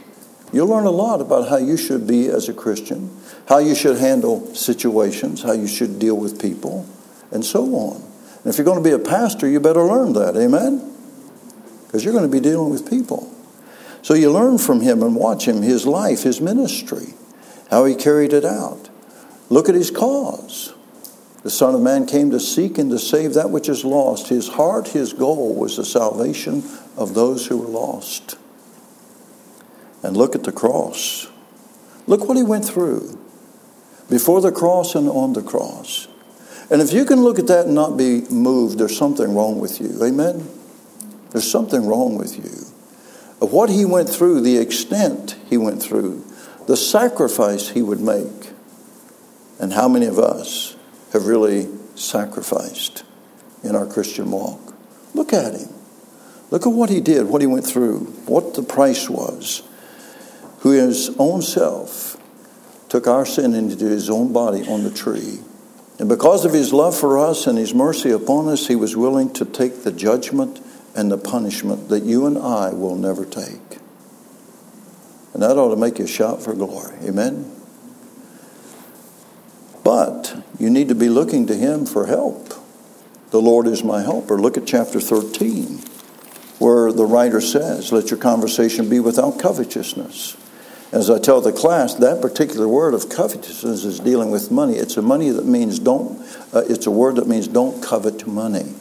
You'll 0.53 0.67
learn 0.67 0.85
a 0.85 0.91
lot 0.91 1.21
about 1.21 1.49
how 1.49 1.57
you 1.57 1.77
should 1.77 2.05
be 2.07 2.27
as 2.27 2.49
a 2.49 2.53
Christian, 2.53 3.15
how 3.47 3.59
you 3.59 3.73
should 3.73 3.97
handle 3.97 4.53
situations, 4.53 5.41
how 5.43 5.53
you 5.53 5.67
should 5.67 5.97
deal 5.97 6.17
with 6.17 6.41
people, 6.41 6.87
and 7.31 7.43
so 7.43 7.63
on. 7.75 8.03
And 8.43 8.51
if 8.51 8.57
you're 8.57 8.65
going 8.65 8.83
to 8.83 8.83
be 8.83 8.93
a 8.93 8.99
pastor, 8.99 9.47
you 9.47 9.59
better 9.59 9.83
learn 9.83 10.13
that, 10.13 10.35
amen? 10.35 10.93
Because 11.85 12.03
you're 12.03 12.13
going 12.13 12.29
to 12.29 12.31
be 12.31 12.39
dealing 12.39 12.69
with 12.69 12.89
people. 12.89 13.33
So 14.01 14.13
you 14.13 14.31
learn 14.31 14.57
from 14.57 14.81
him 14.81 15.03
and 15.03 15.15
watch 15.15 15.47
him, 15.47 15.61
his 15.61 15.85
life, 15.85 16.23
his 16.23 16.41
ministry, 16.41 17.13
how 17.71 17.85
he 17.85 17.95
carried 17.95 18.33
it 18.33 18.45
out. 18.45 18.89
Look 19.49 19.69
at 19.69 19.75
his 19.75 19.89
cause. 19.89 20.73
The 21.43 21.49
Son 21.49 21.73
of 21.73 21.81
Man 21.81 22.05
came 22.05 22.29
to 22.31 22.39
seek 22.39 22.77
and 22.77 22.91
to 22.91 22.99
save 22.99 23.33
that 23.33 23.49
which 23.49 23.67
is 23.67 23.83
lost. 23.83 24.27
His 24.27 24.49
heart, 24.49 24.89
his 24.89 25.13
goal 25.13 25.55
was 25.55 25.77
the 25.77 25.85
salvation 25.85 26.63
of 26.95 27.15
those 27.15 27.47
who 27.47 27.57
were 27.57 27.67
lost. 27.67 28.37
And 30.03 30.15
look 30.15 30.35
at 30.35 30.43
the 30.43 30.51
cross. 30.51 31.27
Look 32.05 32.27
what 32.27 32.37
he 32.37 32.43
went 32.43 32.65
through 32.65 33.17
before 34.09 34.41
the 34.41 34.51
cross 34.51 34.93
and 34.93 35.09
on 35.09 35.33
the 35.33 35.41
cross. 35.41 36.07
And 36.69 36.81
if 36.81 36.93
you 36.93 37.05
can 37.05 37.21
look 37.21 37.39
at 37.39 37.47
that 37.47 37.65
and 37.65 37.75
not 37.75 37.97
be 37.97 38.21
moved, 38.29 38.77
there's 38.77 38.97
something 38.97 39.33
wrong 39.33 39.59
with 39.59 39.81
you. 39.81 40.03
Amen? 40.03 40.47
There's 41.31 41.49
something 41.49 41.85
wrong 41.85 42.17
with 42.17 42.37
you. 42.37 43.45
What 43.45 43.69
he 43.69 43.85
went 43.85 44.09
through, 44.09 44.41
the 44.41 44.57
extent 44.57 45.35
he 45.49 45.57
went 45.57 45.81
through, 45.81 46.23
the 46.71 46.77
sacrifice 46.77 47.67
he 47.67 47.81
would 47.81 47.99
make, 47.99 48.49
and 49.59 49.73
how 49.73 49.89
many 49.89 50.05
of 50.05 50.17
us 50.17 50.77
have 51.11 51.25
really 51.25 51.67
sacrificed 51.95 53.03
in 53.61 53.75
our 53.75 53.85
Christian 53.85 54.31
walk. 54.31 54.73
Look 55.13 55.33
at 55.33 55.53
him. 55.53 55.67
Look 56.49 56.65
at 56.65 56.71
what 56.71 56.89
he 56.89 57.01
did, 57.01 57.27
what 57.27 57.41
he 57.41 57.45
went 57.45 57.67
through, 57.67 58.05
what 58.25 58.53
the 58.53 58.63
price 58.63 59.09
was. 59.09 59.63
Who 60.59 60.69
his 60.69 61.13
own 61.19 61.41
self 61.41 62.15
took 62.87 63.05
our 63.05 63.25
sin 63.25 63.53
into 63.53 63.89
his 63.89 64.09
own 64.09 64.31
body 64.31 64.65
on 64.65 64.85
the 64.85 64.91
tree. 64.91 65.39
And 65.99 66.07
because 66.07 66.45
of 66.45 66.53
his 66.53 66.71
love 66.71 66.97
for 66.97 67.17
us 67.17 67.47
and 67.47 67.57
his 67.57 67.73
mercy 67.73 68.11
upon 68.11 68.47
us, 68.47 68.67
he 68.67 68.77
was 68.77 68.95
willing 68.95 69.33
to 69.33 69.43
take 69.43 69.83
the 69.83 69.91
judgment 69.91 70.61
and 70.95 71.11
the 71.11 71.17
punishment 71.17 71.89
that 71.89 72.03
you 72.03 72.25
and 72.25 72.37
I 72.37 72.69
will 72.69 72.95
never 72.95 73.25
take. 73.25 73.70
And 75.33 75.41
that 75.43 75.57
ought 75.57 75.69
to 75.69 75.75
make 75.75 75.99
you 75.99 76.07
shout 76.07 76.43
for 76.43 76.53
glory. 76.53 76.95
Amen? 77.03 77.49
But 79.83 80.43
you 80.59 80.69
need 80.69 80.89
to 80.89 80.95
be 80.95 81.09
looking 81.09 81.47
to 81.47 81.55
Him 81.55 81.85
for 81.85 82.05
help. 82.05 82.53
The 83.31 83.41
Lord 83.41 83.67
is 83.67 83.83
my 83.83 84.01
helper. 84.01 84.37
Look 84.37 84.57
at 84.57 84.67
chapter 84.67 84.99
13, 84.99 85.79
where 86.59 86.91
the 86.91 87.05
writer 87.05 87.41
says, 87.41 87.91
Let 87.91 88.11
your 88.11 88.19
conversation 88.19 88.89
be 88.89 88.99
without 88.99 89.39
covetousness. 89.39 90.37
As 90.91 91.09
I 91.09 91.19
tell 91.19 91.39
the 91.39 91.53
class, 91.53 91.93
that 91.95 92.21
particular 92.21 92.67
word 92.67 92.93
of 92.93 93.07
covetousness 93.07 93.85
is 93.85 94.01
dealing 94.01 94.29
with 94.29 94.51
money. 94.51 94.73
It's 94.73 94.97
a 94.97 95.01
money 95.01 95.29
that 95.29 95.45
means 95.45 95.79
don't. 95.79 96.19
Uh, 96.53 96.63
it's 96.67 96.85
a 96.85 96.91
word 96.91 97.15
that 97.15 97.27
means 97.27 97.47
don't 97.47 97.81
covet 97.81 98.27
money. 98.27 98.73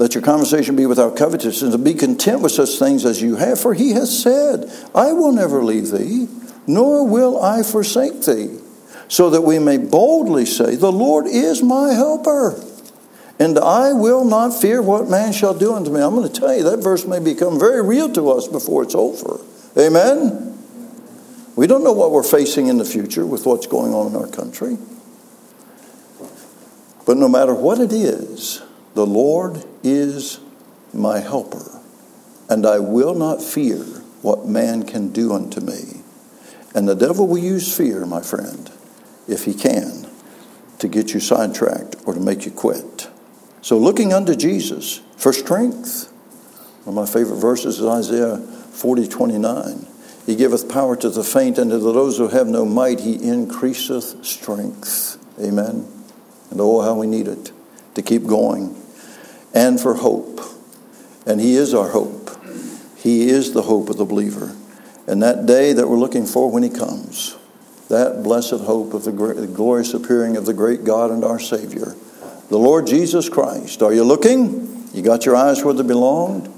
Let 0.00 0.14
your 0.14 0.22
conversation 0.22 0.76
be 0.76 0.86
without 0.86 1.14
covetousness, 1.14 1.74
and 1.74 1.84
be 1.84 1.92
content 1.92 2.40
with 2.40 2.52
such 2.52 2.78
things 2.78 3.04
as 3.04 3.20
you 3.20 3.36
have. 3.36 3.60
For 3.60 3.74
he 3.74 3.92
has 3.92 4.18
said, 4.18 4.72
"I 4.94 5.12
will 5.12 5.30
never 5.30 5.62
leave 5.62 5.90
thee, 5.90 6.26
nor 6.66 7.06
will 7.06 7.38
I 7.40 7.62
forsake 7.62 8.22
thee." 8.22 8.48
so 9.10 9.28
that 9.28 9.42
we 9.42 9.58
may 9.58 9.76
boldly 9.76 10.46
say, 10.46 10.76
The 10.76 10.92
Lord 10.92 11.26
is 11.26 11.62
my 11.62 11.92
helper, 11.92 12.62
and 13.40 13.58
I 13.58 13.92
will 13.92 14.24
not 14.24 14.50
fear 14.58 14.80
what 14.80 15.10
man 15.10 15.32
shall 15.32 15.52
do 15.52 15.74
unto 15.74 15.90
me. 15.90 16.00
I'm 16.00 16.14
going 16.14 16.30
to 16.30 16.40
tell 16.40 16.56
you, 16.56 16.62
that 16.62 16.78
verse 16.78 17.04
may 17.04 17.18
become 17.18 17.58
very 17.58 17.82
real 17.82 18.10
to 18.12 18.30
us 18.30 18.46
before 18.46 18.84
it's 18.84 18.94
over. 18.94 19.40
Amen? 19.76 20.56
We 21.56 21.66
don't 21.66 21.82
know 21.82 21.92
what 21.92 22.12
we're 22.12 22.22
facing 22.22 22.68
in 22.68 22.78
the 22.78 22.84
future 22.84 23.26
with 23.26 23.46
what's 23.46 23.66
going 23.66 23.92
on 23.92 24.06
in 24.06 24.16
our 24.16 24.28
country. 24.28 24.78
But 27.04 27.16
no 27.16 27.28
matter 27.28 27.52
what 27.52 27.80
it 27.80 27.92
is, 27.92 28.62
the 28.94 29.06
Lord 29.06 29.64
is 29.82 30.40
my 30.92 31.20
helper, 31.20 31.80
and 32.48 32.66
I 32.66 32.78
will 32.80 33.14
not 33.14 33.42
fear 33.42 33.84
what 34.22 34.46
man 34.46 34.82
can 34.82 35.12
do 35.12 35.32
unto 35.32 35.60
me. 35.60 36.02
And 36.74 36.88
the 36.88 36.94
devil 36.94 37.26
will 37.26 37.38
use 37.38 37.76
fear, 37.76 38.04
my 38.06 38.20
friend, 38.20 38.70
if 39.28 39.44
he 39.44 39.54
can, 39.54 40.08
to 40.78 40.88
get 40.88 41.14
you 41.14 41.20
sidetracked 41.20 41.96
or 42.04 42.14
to 42.14 42.20
make 42.20 42.44
you 42.44 42.50
quit. 42.50 43.08
So, 43.62 43.78
looking 43.78 44.12
unto 44.12 44.34
Jesus 44.34 45.00
for 45.16 45.32
strength. 45.32 46.08
One 46.84 46.96
of 46.96 47.08
my 47.08 47.12
favorite 47.12 47.36
verses 47.36 47.78
is 47.78 47.86
Isaiah 47.86 48.38
40 48.38 49.06
29. 49.06 49.86
He 50.26 50.36
giveth 50.36 50.68
power 50.68 50.96
to 50.96 51.10
the 51.10 51.24
faint, 51.24 51.58
and 51.58 51.70
to 51.70 51.78
those 51.78 52.18
who 52.18 52.28
have 52.28 52.46
no 52.46 52.64
might, 52.64 53.00
he 53.00 53.22
increaseth 53.22 54.24
strength. 54.24 55.18
Amen. 55.38 55.86
And 56.50 56.60
oh, 56.60 56.80
how 56.80 56.94
we 56.94 57.06
need 57.06 57.28
it 57.28 57.52
to 57.94 58.02
keep 58.02 58.26
going. 58.26 58.79
And 59.54 59.80
for 59.80 59.94
hope. 59.94 60.40
And 61.26 61.40
he 61.40 61.54
is 61.56 61.74
our 61.74 61.88
hope. 61.90 62.30
He 62.96 63.28
is 63.30 63.52
the 63.52 63.62
hope 63.62 63.88
of 63.88 63.96
the 63.96 64.04
believer. 64.04 64.54
and 65.06 65.22
that 65.22 65.46
day 65.46 65.72
that 65.72 65.88
we're 65.88 65.98
looking 65.98 66.24
for 66.24 66.50
when 66.50 66.62
He 66.62 66.68
comes. 66.68 67.36
That 67.88 68.22
blessed 68.22 68.60
hope 68.60 68.94
of 68.94 69.02
the, 69.02 69.10
glorious 69.12 69.92
appearing 69.94 70.36
of 70.36 70.46
the 70.46 70.54
great 70.54 70.84
God 70.84 71.10
and 71.10 71.24
our 71.24 71.40
Savior, 71.40 71.96
the 72.48 72.58
Lord 72.58 72.86
Jesus 72.86 73.28
Christ. 73.28 73.82
Are 73.82 73.92
you 73.92 74.04
looking? 74.04 74.88
You 74.92 75.02
got 75.02 75.26
your 75.26 75.34
eyes 75.34 75.64
where 75.64 75.74
they 75.74 75.82
belonged? 75.82 76.52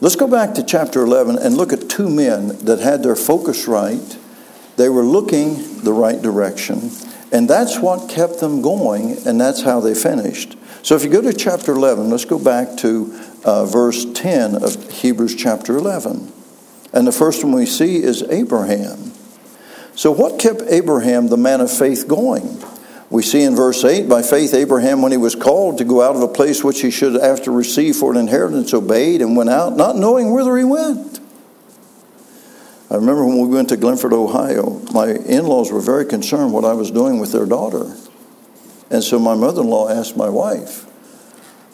Let's 0.00 0.16
go 0.16 0.26
back 0.26 0.54
to 0.54 0.62
chapter 0.62 1.02
11 1.02 1.38
and 1.38 1.56
look 1.56 1.74
at 1.74 1.90
two 1.90 2.08
men 2.08 2.58
that 2.64 2.78
had 2.78 3.02
their 3.02 3.16
focus 3.16 3.68
right. 3.68 4.18
They 4.76 4.88
were 4.88 5.04
looking 5.04 5.82
the 5.82 5.92
right 5.92 6.20
direction, 6.20 6.90
and 7.34 7.50
that's 7.50 7.80
what 7.80 8.08
kept 8.08 8.38
them 8.38 8.62
going, 8.62 9.18
and 9.26 9.40
that's 9.40 9.62
how 9.62 9.80
they 9.80 9.92
finished. 9.92 10.56
So 10.82 10.94
if 10.94 11.02
you 11.02 11.10
go 11.10 11.20
to 11.20 11.32
chapter 11.32 11.72
11, 11.72 12.08
let's 12.08 12.24
go 12.24 12.38
back 12.38 12.76
to 12.78 13.12
uh, 13.44 13.64
verse 13.64 14.06
10 14.14 14.62
of 14.62 14.90
Hebrews 14.90 15.34
chapter 15.34 15.76
11. 15.76 16.32
And 16.92 17.06
the 17.08 17.12
first 17.12 17.42
one 17.42 17.52
we 17.52 17.66
see 17.66 17.96
is 17.96 18.22
Abraham. 18.22 19.10
So, 19.96 20.12
what 20.12 20.38
kept 20.38 20.62
Abraham, 20.68 21.26
the 21.26 21.36
man 21.36 21.60
of 21.60 21.76
faith, 21.76 22.06
going? 22.06 22.62
We 23.10 23.22
see 23.22 23.42
in 23.42 23.56
verse 23.56 23.84
8, 23.84 24.08
by 24.08 24.22
faith, 24.22 24.54
Abraham, 24.54 25.02
when 25.02 25.10
he 25.10 25.18
was 25.18 25.34
called 25.34 25.78
to 25.78 25.84
go 25.84 26.02
out 26.02 26.14
of 26.14 26.22
a 26.22 26.28
place 26.28 26.62
which 26.62 26.82
he 26.82 26.90
should 26.90 27.16
after 27.16 27.50
receive 27.50 27.96
for 27.96 28.12
an 28.12 28.18
inheritance, 28.18 28.72
obeyed 28.72 29.22
and 29.22 29.36
went 29.36 29.50
out, 29.50 29.76
not 29.76 29.96
knowing 29.96 30.32
whither 30.32 30.56
he 30.56 30.64
went. 30.64 31.13
I 32.94 32.96
remember 32.96 33.26
when 33.26 33.40
we 33.40 33.48
went 33.48 33.70
to 33.70 33.76
Glenford, 33.76 34.12
Ohio, 34.12 34.78
my 34.92 35.08
in 35.08 35.46
laws 35.46 35.72
were 35.72 35.80
very 35.80 36.04
concerned 36.04 36.52
what 36.52 36.64
I 36.64 36.74
was 36.74 36.92
doing 36.92 37.18
with 37.18 37.32
their 37.32 37.44
daughter. 37.44 37.92
And 38.88 39.02
so 39.02 39.18
my 39.18 39.34
mother 39.34 39.62
in 39.62 39.68
law 39.68 39.88
asked 39.88 40.16
my 40.16 40.28
wife, 40.28 40.84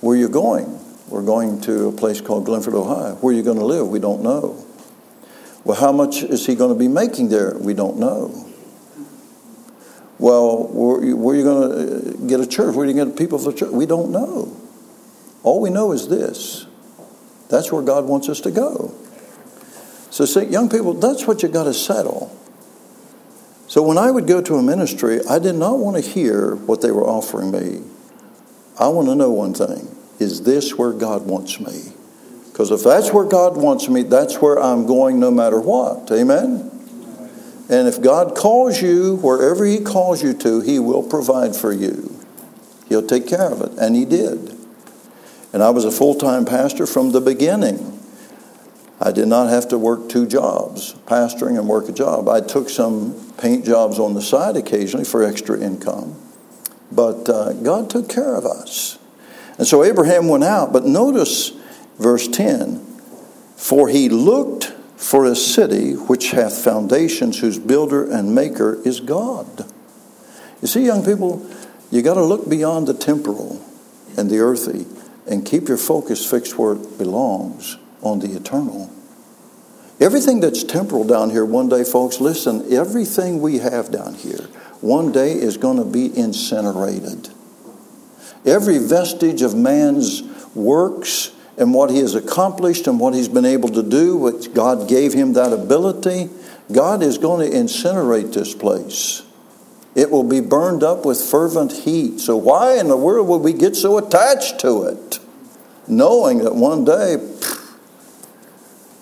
Where 0.00 0.16
are 0.16 0.18
you 0.18 0.30
going? 0.30 0.80
We're 1.08 1.22
going 1.22 1.60
to 1.62 1.88
a 1.88 1.92
place 1.92 2.22
called 2.22 2.46
Glenford, 2.46 2.72
Ohio. 2.72 3.16
Where 3.16 3.34
are 3.34 3.36
you 3.36 3.42
going 3.42 3.58
to 3.58 3.66
live? 3.66 3.88
We 3.88 3.98
don't 3.98 4.22
know. 4.22 4.64
Well, 5.62 5.78
how 5.78 5.92
much 5.92 6.22
is 6.22 6.46
he 6.46 6.54
going 6.54 6.72
to 6.72 6.78
be 6.78 6.88
making 6.88 7.28
there? 7.28 7.54
We 7.54 7.74
don't 7.74 7.98
know. 7.98 8.50
Well, 10.18 10.68
where, 10.68 11.14
where 11.16 11.34
are 11.34 11.38
you 11.38 11.44
going 11.44 11.70
to 11.70 12.24
uh, 12.24 12.26
get 12.28 12.40
a 12.40 12.46
church? 12.46 12.74
Where 12.74 12.86
are 12.86 12.88
you 12.88 12.94
going 12.94 13.08
to 13.08 13.12
get 13.12 13.18
people 13.18 13.38
for 13.38 13.52
church? 13.52 13.72
We 13.72 13.84
don't 13.84 14.10
know. 14.10 14.56
All 15.42 15.60
we 15.60 15.68
know 15.68 15.92
is 15.92 16.08
this 16.08 16.64
that's 17.50 17.70
where 17.70 17.82
God 17.82 18.06
wants 18.06 18.30
us 18.30 18.40
to 18.40 18.50
go. 18.50 18.94
So, 20.10 20.24
see, 20.24 20.44
young 20.46 20.68
people, 20.68 20.94
that's 20.94 21.26
what 21.26 21.42
you 21.42 21.48
got 21.48 21.64
to 21.64 21.74
settle. 21.74 22.36
So, 23.68 23.82
when 23.82 23.96
I 23.96 24.10
would 24.10 24.26
go 24.26 24.42
to 24.42 24.56
a 24.56 24.62
ministry, 24.62 25.20
I 25.28 25.38
did 25.38 25.54
not 25.54 25.78
want 25.78 25.96
to 25.96 26.02
hear 26.02 26.56
what 26.56 26.82
they 26.82 26.90
were 26.90 27.06
offering 27.06 27.52
me. 27.52 27.82
I 28.78 28.88
want 28.88 29.08
to 29.08 29.14
know 29.14 29.30
one 29.30 29.54
thing 29.54 29.96
is 30.18 30.42
this 30.42 30.76
where 30.76 30.92
God 30.92 31.26
wants 31.26 31.60
me? 31.60 31.92
Because 32.46 32.70
if 32.70 32.82
that's 32.82 33.12
where 33.12 33.24
God 33.24 33.56
wants 33.56 33.88
me, 33.88 34.02
that's 34.02 34.36
where 34.36 34.58
I'm 34.58 34.86
going 34.86 35.18
no 35.18 35.30
matter 35.30 35.58
what. 35.58 36.10
Amen? 36.10 36.70
And 37.70 37.86
if 37.86 38.02
God 38.02 38.36
calls 38.36 38.82
you 38.82 39.16
wherever 39.16 39.64
He 39.64 39.78
calls 39.78 40.22
you 40.22 40.34
to, 40.34 40.60
He 40.60 40.78
will 40.78 41.02
provide 41.02 41.54
for 41.54 41.72
you. 41.72 42.18
He'll 42.88 43.06
take 43.06 43.28
care 43.28 43.50
of 43.50 43.62
it. 43.62 43.78
And 43.78 43.94
He 43.94 44.04
did. 44.04 44.56
And 45.52 45.62
I 45.62 45.70
was 45.70 45.84
a 45.84 45.90
full 45.90 46.16
time 46.16 46.44
pastor 46.44 46.86
from 46.86 47.12
the 47.12 47.20
beginning. 47.20 47.99
I 49.02 49.12
did 49.12 49.28
not 49.28 49.48
have 49.48 49.68
to 49.68 49.78
work 49.78 50.10
two 50.10 50.26
jobs, 50.26 50.94
pastoring 51.06 51.58
and 51.58 51.66
work 51.66 51.88
a 51.88 51.92
job. 51.92 52.28
I 52.28 52.42
took 52.42 52.68
some 52.68 53.32
paint 53.38 53.64
jobs 53.64 53.98
on 53.98 54.12
the 54.12 54.20
side 54.20 54.56
occasionally 54.56 55.06
for 55.06 55.24
extra 55.24 55.58
income. 55.58 56.20
But 56.92 57.28
uh, 57.28 57.54
God 57.54 57.88
took 57.88 58.10
care 58.10 58.34
of 58.34 58.44
us. 58.44 58.98
And 59.56 59.66
so 59.66 59.84
Abraham 59.84 60.28
went 60.28 60.44
out. 60.44 60.72
But 60.72 60.84
notice 60.84 61.52
verse 61.98 62.28
10 62.28 62.84
For 63.56 63.88
he 63.88 64.10
looked 64.10 64.74
for 64.96 65.24
a 65.24 65.34
city 65.34 65.94
which 65.94 66.32
hath 66.32 66.62
foundations, 66.62 67.38
whose 67.40 67.58
builder 67.58 68.10
and 68.10 68.34
maker 68.34 68.82
is 68.84 69.00
God. 69.00 69.64
You 70.60 70.68
see, 70.68 70.84
young 70.84 71.02
people, 71.02 71.48
you 71.90 72.02
got 72.02 72.14
to 72.14 72.24
look 72.24 72.50
beyond 72.50 72.86
the 72.86 72.92
temporal 72.92 73.64
and 74.18 74.30
the 74.30 74.40
earthy 74.40 74.84
and 75.26 75.46
keep 75.46 75.68
your 75.68 75.78
focus 75.78 76.28
fixed 76.28 76.58
where 76.58 76.74
it 76.74 76.98
belongs 76.98 77.78
on 78.02 78.20
the 78.20 78.34
eternal. 78.36 78.90
Everything 80.00 80.40
that's 80.40 80.64
temporal 80.64 81.04
down 81.04 81.30
here, 81.30 81.44
one 81.44 81.68
day, 81.68 81.84
folks, 81.84 82.20
listen, 82.20 82.72
everything 82.72 83.42
we 83.42 83.58
have 83.58 83.90
down 83.90 84.14
here, 84.14 84.48
one 84.80 85.12
day 85.12 85.32
is 85.32 85.58
going 85.58 85.76
to 85.76 85.84
be 85.84 86.16
incinerated. 86.16 87.28
Every 88.46 88.78
vestige 88.78 89.42
of 89.42 89.54
man's 89.54 90.22
works 90.54 91.32
and 91.58 91.74
what 91.74 91.90
he 91.90 91.98
has 91.98 92.14
accomplished 92.14 92.86
and 92.86 92.98
what 92.98 93.12
he's 93.12 93.28
been 93.28 93.44
able 93.44 93.68
to 93.68 93.82
do, 93.82 94.16
which 94.16 94.54
God 94.54 94.88
gave 94.88 95.12
him 95.12 95.34
that 95.34 95.52
ability, 95.52 96.30
God 96.72 97.02
is 97.02 97.18
going 97.18 97.50
to 97.50 97.56
incinerate 97.56 98.32
this 98.32 98.54
place. 98.54 99.22
It 99.94 100.10
will 100.10 100.24
be 100.24 100.40
burned 100.40 100.82
up 100.82 101.04
with 101.04 101.20
fervent 101.20 101.72
heat. 101.72 102.20
So, 102.20 102.36
why 102.36 102.78
in 102.78 102.88
the 102.88 102.96
world 102.96 103.28
would 103.28 103.42
we 103.42 103.52
get 103.52 103.76
so 103.76 103.98
attached 103.98 104.60
to 104.60 104.84
it? 104.84 105.18
Knowing 105.86 106.38
that 106.38 106.54
one 106.54 106.84
day 106.84 107.16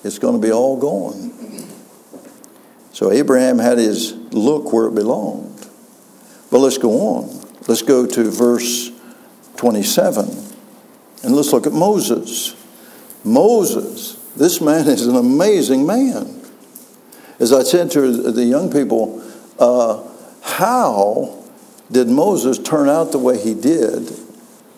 it's 0.04 0.18
going 0.18 0.40
to 0.40 0.46
be 0.46 0.52
all 0.52 0.76
gone. 0.76 1.32
So, 2.92 3.12
Abraham 3.12 3.58
had 3.58 3.78
his 3.78 4.12
look 4.32 4.72
where 4.72 4.86
it 4.86 4.94
belonged. 4.94 5.66
But 6.50 6.58
let's 6.58 6.78
go 6.78 6.90
on. 7.00 7.46
Let's 7.68 7.82
go 7.82 8.06
to 8.06 8.30
verse 8.30 8.90
27. 9.56 10.24
And 11.22 11.34
let's 11.34 11.52
look 11.52 11.66
at 11.66 11.72
Moses. 11.72 12.56
Moses, 13.24 14.14
this 14.36 14.60
man 14.60 14.86
is 14.86 15.06
an 15.06 15.16
amazing 15.16 15.86
man. 15.86 16.42
As 17.38 17.52
I 17.52 17.62
said 17.62 17.90
to 17.92 18.32
the 18.32 18.44
young 18.44 18.72
people, 18.72 19.22
uh, 19.58 20.02
how 20.42 21.44
did 21.90 22.08
Moses 22.08 22.58
turn 22.58 22.88
out 22.88 23.12
the 23.12 23.18
way 23.18 23.38
he 23.38 23.54
did 23.54 24.10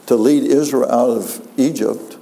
to 0.06 0.16
lead 0.16 0.44
Israel 0.44 0.90
out 0.90 1.10
of 1.10 1.48
Egypt 1.56 2.16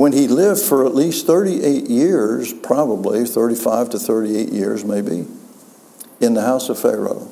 when 0.00 0.14
he 0.14 0.26
lived 0.26 0.62
for 0.62 0.86
at 0.86 0.94
least 0.94 1.26
38 1.26 1.86
years, 1.90 2.54
probably 2.54 3.26
35 3.26 3.90
to 3.90 3.98
38 3.98 4.48
years 4.48 4.82
maybe, 4.82 5.26
in 6.22 6.32
the 6.32 6.40
house 6.40 6.70
of 6.70 6.78
Pharaoh, 6.78 7.30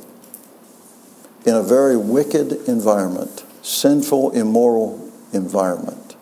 in 1.47 1.55
a 1.55 1.63
very 1.63 1.97
wicked 1.97 2.53
environment, 2.69 3.43
sinful, 3.63 4.33
immoral 4.33 5.11
environment. 5.33 6.15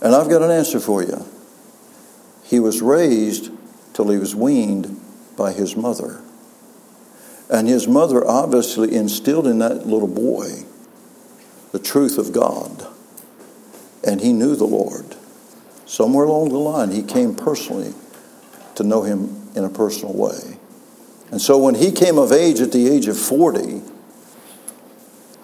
And 0.00 0.14
I've 0.14 0.28
got 0.28 0.40
an 0.40 0.52
answer 0.52 0.78
for 0.78 1.02
you. 1.02 1.26
He 2.44 2.60
was 2.60 2.80
raised 2.80 3.50
till 3.92 4.10
he 4.10 4.18
was 4.18 4.36
weaned 4.36 5.00
by 5.36 5.52
his 5.52 5.74
mother. 5.74 6.22
And 7.50 7.66
his 7.66 7.88
mother 7.88 8.24
obviously 8.24 8.94
instilled 8.94 9.48
in 9.48 9.58
that 9.58 9.84
little 9.84 10.06
boy 10.06 10.62
the 11.72 11.80
truth 11.80 12.18
of 12.18 12.32
God. 12.32 12.86
And 14.04 14.20
he 14.20 14.32
knew 14.32 14.54
the 14.54 14.62
Lord. 14.62 15.16
Somewhere 15.86 16.24
along 16.24 16.48
the 16.48 16.58
line, 16.58 16.90
he 16.90 17.02
came 17.02 17.34
personally 17.34 17.94
to 18.76 18.82
know 18.82 19.02
him 19.02 19.48
in 19.54 19.64
a 19.64 19.68
personal 19.68 20.14
way. 20.14 20.58
And 21.30 21.40
so 21.40 21.58
when 21.58 21.74
he 21.74 21.92
came 21.92 22.18
of 22.18 22.32
age 22.32 22.60
at 22.60 22.72
the 22.72 22.88
age 22.88 23.06
of 23.06 23.18
40, 23.18 23.82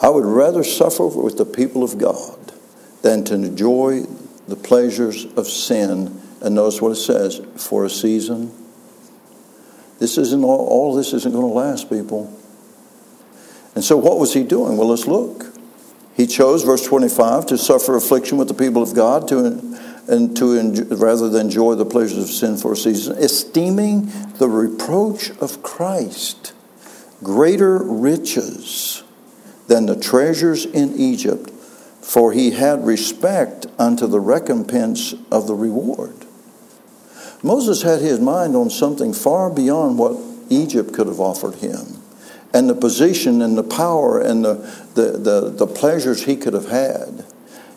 I 0.00 0.08
would 0.08 0.24
rather 0.24 0.64
suffer 0.64 1.06
with 1.06 1.36
the 1.36 1.44
people 1.44 1.82
of 1.82 1.98
God 1.98 2.38
than 3.02 3.24
to 3.24 3.34
enjoy 3.34 4.02
the 4.48 4.56
pleasures 4.56 5.26
of 5.36 5.46
sin. 5.46 6.20
And 6.40 6.54
notice 6.54 6.80
what 6.80 6.92
it 6.92 6.96
says 6.96 7.40
for 7.56 7.84
a 7.84 7.90
season. 7.90 8.52
This 9.98 10.16
isn't 10.16 10.42
all, 10.42 10.66
all 10.66 10.94
this 10.94 11.12
isn't 11.12 11.32
going 11.32 11.46
to 11.46 11.52
last, 11.52 11.90
people. 11.90 12.34
And 13.74 13.84
so, 13.84 13.98
what 13.98 14.18
was 14.18 14.32
he 14.32 14.42
doing? 14.42 14.78
Well, 14.78 14.88
let's 14.88 15.06
look. 15.06 15.46
He 16.16 16.26
chose, 16.26 16.64
verse 16.64 16.84
25, 16.84 17.46
to 17.46 17.58
suffer 17.58 17.94
affliction 17.96 18.38
with 18.38 18.48
the 18.48 18.54
people 18.54 18.82
of 18.82 18.94
God, 18.94 19.28
to, 19.28 19.60
and 20.10 20.36
to 20.36 20.58
enjoy, 20.58 20.96
rather 20.96 21.28
than 21.28 21.46
enjoy 21.46 21.74
the 21.74 21.86
pleasures 21.86 22.24
of 22.24 22.30
sin 22.30 22.56
for 22.56 22.72
a 22.72 22.76
season, 22.76 23.16
esteeming 23.18 24.12
the 24.38 24.48
reproach 24.48 25.30
of 25.40 25.62
Christ 25.62 26.52
greater 27.22 27.78
riches 27.78 29.02
than 29.68 29.86
the 29.86 29.98
treasures 29.98 30.64
in 30.64 30.98
Egypt 30.98 31.50
for 32.10 32.32
he 32.32 32.50
had 32.50 32.84
respect 32.84 33.68
unto 33.78 34.04
the 34.08 34.18
recompense 34.18 35.14
of 35.30 35.46
the 35.46 35.54
reward. 35.54 36.26
Moses 37.40 37.82
had 37.82 38.00
his 38.00 38.18
mind 38.18 38.56
on 38.56 38.68
something 38.68 39.12
far 39.12 39.48
beyond 39.48 39.96
what 39.96 40.16
Egypt 40.48 40.92
could 40.92 41.06
have 41.06 41.20
offered 41.20 41.54
him, 41.56 42.02
and 42.52 42.68
the 42.68 42.74
position 42.74 43.40
and 43.40 43.56
the 43.56 43.62
power 43.62 44.18
and 44.18 44.44
the, 44.44 44.54
the, 44.94 45.12
the, 45.18 45.50
the 45.50 45.66
pleasures 45.68 46.24
he 46.24 46.34
could 46.34 46.52
have 46.52 46.68
had. 46.68 47.24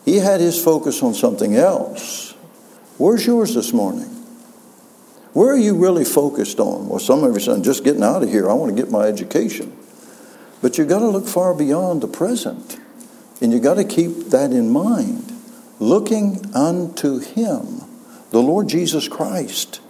He 0.06 0.18
had 0.18 0.42
his 0.42 0.62
focus 0.62 1.02
on 1.02 1.14
something 1.14 1.56
else. 1.56 2.34
Where's 2.98 3.26
yours 3.26 3.56
this 3.56 3.74
morning? 3.74 4.10
Where 5.34 5.52
are 5.54 5.58
you 5.58 5.76
really 5.76 6.06
focused 6.06 6.60
on? 6.60 6.90
Well, 6.90 7.00
some 7.00 7.24
of 7.24 7.32
you 7.32 7.38
are 7.38 7.40
saying, 7.40 7.64
just 7.64 7.84
getting 7.84 8.04
out 8.04 8.22
of 8.22 8.30
here. 8.30 8.50
I 8.50 8.54
want 8.54 8.76
to 8.76 8.82
get 8.82 8.92
my 8.92 9.06
education. 9.06 9.76
But 10.62 10.78
you've 10.78 10.90
got 10.90 11.00
to 11.00 11.08
look 11.08 11.28
far 11.28 11.54
beyond 11.54 12.02
the 12.02 12.08
present. 12.08 12.80
And 13.42 13.52
you've 13.52 13.64
got 13.64 13.76
to 13.76 13.84
keep 13.84 14.30
that 14.30 14.52
in 14.52 14.70
mind. 14.70 15.32
Looking 15.80 16.54
unto 16.54 17.20
Him, 17.20 17.82
the 18.30 18.42
Lord 18.42 18.70
Jesus 18.70 19.08
Christ. 19.08 19.82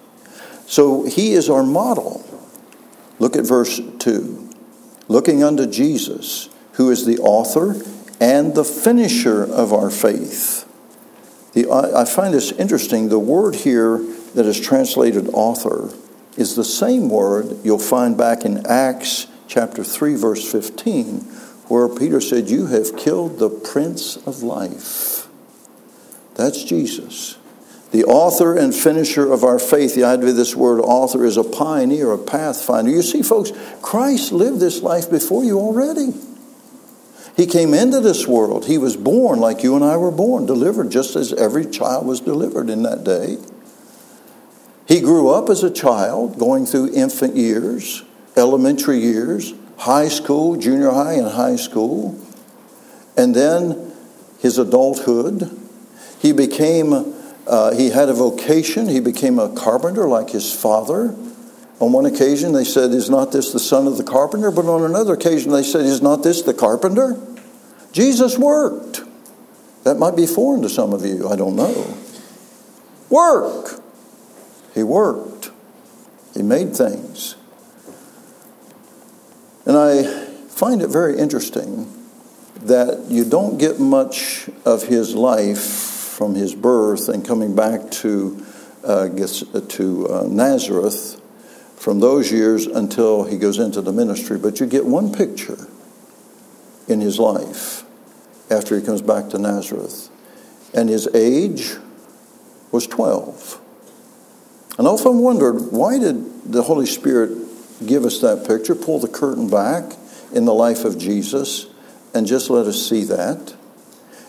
So 0.66 1.06
he 1.06 1.34
is 1.34 1.50
our 1.50 1.64
model. 1.64 2.26
Look 3.20 3.36
at 3.36 3.46
verse 3.46 3.80
2. 4.00 4.50
Looking 5.08 5.44
unto 5.44 5.68
Jesus, 5.68 6.50
who 6.74 6.90
is 6.90 7.06
the 7.06 7.20
author 7.20 7.76
and 8.24 8.56
the 8.56 8.64
finisher 8.64 9.44
of 9.44 9.74
our 9.74 9.90
faith. 9.90 10.66
The, 11.52 11.70
I 11.70 12.06
find 12.06 12.34
this 12.34 12.54
interesting. 12.54 13.10
The 13.10 13.20
word 13.20 13.54
here 13.54 13.98
that 14.34 14.46
is 14.46 14.62
translated 14.62 15.28
author 15.34 15.92
is 16.38 16.56
the 16.56 16.64
same 16.64 17.10
word 17.10 17.58
you'll 17.66 17.80
find 17.80 18.18
back 18.18 18.46
in 18.46 18.66
Acts 18.66 19.28
chapter 19.50 19.84
3, 19.84 20.16
verse 20.16 20.50
15, 20.50 21.20
where 21.68 21.90
Peter 21.90 22.22
said, 22.22 22.50
You 22.50 22.68
have 22.68 22.96
killed 22.96 23.40
the 23.40 23.50
Prince 23.50 24.16
of 24.26 24.42
Life. 24.42 25.28
That's 26.36 26.64
Jesus. 26.64 27.38
The 27.92 28.06
author 28.06 28.56
and 28.58 28.74
finisher 28.74 29.34
of 29.34 29.44
our 29.44 29.60
faith, 29.60 29.96
the 29.96 30.06
idea 30.06 30.30
of 30.30 30.38
this 30.38 30.56
word 30.56 30.80
author 30.80 31.26
is 31.26 31.36
a 31.36 31.44
pioneer, 31.44 32.14
a 32.14 32.18
pathfinder. 32.18 32.90
You 32.90 33.02
see, 33.02 33.22
folks, 33.22 33.52
Christ 33.82 34.32
lived 34.32 34.62
this 34.62 34.82
life 34.82 35.12
before 35.12 35.44
you 35.44 35.60
already. 35.60 36.14
He 37.36 37.48
came 37.48 37.74
into 37.74 38.00
this 38.00 38.28
world. 38.28 38.66
He 38.66 38.78
was 38.78 38.96
born 38.96 39.40
like 39.40 39.64
you 39.64 39.76
and 39.76 39.84
I 39.84 39.98
were 39.98 40.12
born, 40.12 40.46
delivered 40.46 40.92
just 40.92 41.16
as 41.16 41.34
every 41.34 41.66
child 41.66 42.06
was 42.06 42.20
delivered 42.20 42.70
in 42.70 42.84
that 42.84 43.04
day. 43.04 43.38
He 44.88 45.02
grew 45.02 45.30
up 45.30 45.50
as 45.50 45.64
a 45.64 45.72
child, 45.72 46.38
going 46.38 46.66
through 46.66 46.94
infant 46.94 47.36
years, 47.36 48.04
elementary 48.36 49.00
years, 49.00 49.54
high 49.78 50.10
school, 50.10 50.58
junior 50.58 50.92
high, 50.92 51.14
and 51.14 51.28
high 51.28 51.56
school. 51.56 52.20
And 53.18 53.34
then 53.34 53.94
his 54.44 54.58
adulthood. 54.58 55.50
He 56.20 56.34
became, 56.34 57.16
uh, 57.48 57.74
he 57.74 57.90
had 57.90 58.10
a 58.10 58.14
vocation. 58.14 58.90
He 58.90 59.00
became 59.00 59.40
a 59.40 59.56
carpenter 59.56 60.08
like 60.08 60.30
his 60.30 60.54
father. 60.54 61.16
On 61.80 61.92
one 61.92 62.06
occasion, 62.06 62.54
they 62.54 62.64
said, 62.64 62.92
Is 62.92 63.10
not 63.10 63.32
this 63.32 63.52
the 63.52 63.60
son 63.60 63.88
of 63.88 63.98
the 63.98 64.04
carpenter? 64.04 64.52
But 64.52 64.66
on 64.66 64.84
another 64.84 65.14
occasion, 65.14 65.52
they 65.52 65.64
said, 65.64 65.82
Is 65.82 66.02
not 66.02 66.24
this 66.24 66.42
the 66.42 66.54
carpenter? 66.54 67.20
Jesus 67.92 68.38
worked. 68.38 69.02
That 69.84 69.96
might 69.96 70.16
be 70.16 70.26
foreign 70.26 70.62
to 70.62 70.70
some 70.70 70.94
of 70.94 71.06
you, 71.06 71.28
I 71.28 71.36
don't 71.36 71.56
know. 71.56 71.98
Work. 73.10 73.82
He 74.74 74.82
worked, 74.82 75.52
he 76.34 76.42
made 76.42 76.76
things. 76.76 77.36
And 79.66 79.78
I 79.78 80.04
find 80.48 80.82
it 80.82 80.88
very 80.88 81.18
interesting 81.18 81.92
that 82.62 83.06
you 83.10 83.24
don't 83.24 83.58
get 83.58 83.80
much 83.80 84.50
of 84.66 84.84
his 84.84 85.16
life 85.16 85.62
from 85.62 86.36
his 86.36 86.56
birth 86.56 87.08
and 87.10 87.26
coming 87.26 87.56
back 87.56 87.92
to, 87.92 88.46
uh, 88.84 89.10
to 89.10 90.10
uh, 90.10 90.24
Nazareth 90.28 91.22
from 91.84 92.00
those 92.00 92.32
years 92.32 92.66
until 92.66 93.26
he 93.26 93.38
goes 93.38 93.60
into 93.60 93.82
the 93.82 93.92
ministry. 93.92 94.38
But 94.38 94.62
you 94.62 94.66
get 94.66 94.86
one 94.86 95.12
picture 95.12 95.68
in 96.88 97.02
his 97.02 97.20
life 97.20 97.84
after 98.50 98.80
he 98.80 98.86
comes 98.86 99.02
back 99.02 99.28
to 99.32 99.38
Nazareth. 99.38 100.08
And 100.74 100.88
his 100.88 101.14
age 101.14 101.74
was 102.72 102.88
12. 102.88 103.60
And 104.78 104.88
I 104.88 104.92
often 104.92 105.20
wondered 105.20 105.74
why 105.74 106.00
did 106.00 106.54
the 106.54 106.64
Holy 106.64 106.86
Spirit 106.86 107.38
give 107.86 108.06
us 108.06 108.22
that 108.22 108.48
picture, 108.48 108.76
pull 108.76 109.00
the 109.00 109.10
curtain 109.10 109.50
back 109.50 109.98
in 110.32 110.46
the 110.46 110.54
life 110.54 110.86
of 110.86 110.98
Jesus, 110.98 111.66
and 112.14 112.26
just 112.26 112.50
let 112.50 112.66
us 112.66 112.82
see 112.82 113.04
that? 113.04 113.56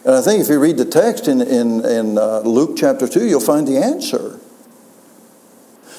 And 0.04 0.16
I 0.16 0.22
think 0.22 0.42
if 0.42 0.48
you 0.48 0.58
read 0.58 0.76
the 0.76 0.84
text 0.84 1.28
in, 1.28 1.40
in, 1.40 1.84
in 1.84 2.18
uh, 2.18 2.40
Luke 2.40 2.76
chapter 2.76 3.06
2, 3.06 3.28
you'll 3.28 3.38
find 3.38 3.68
the 3.68 3.78
answer. 3.78 4.40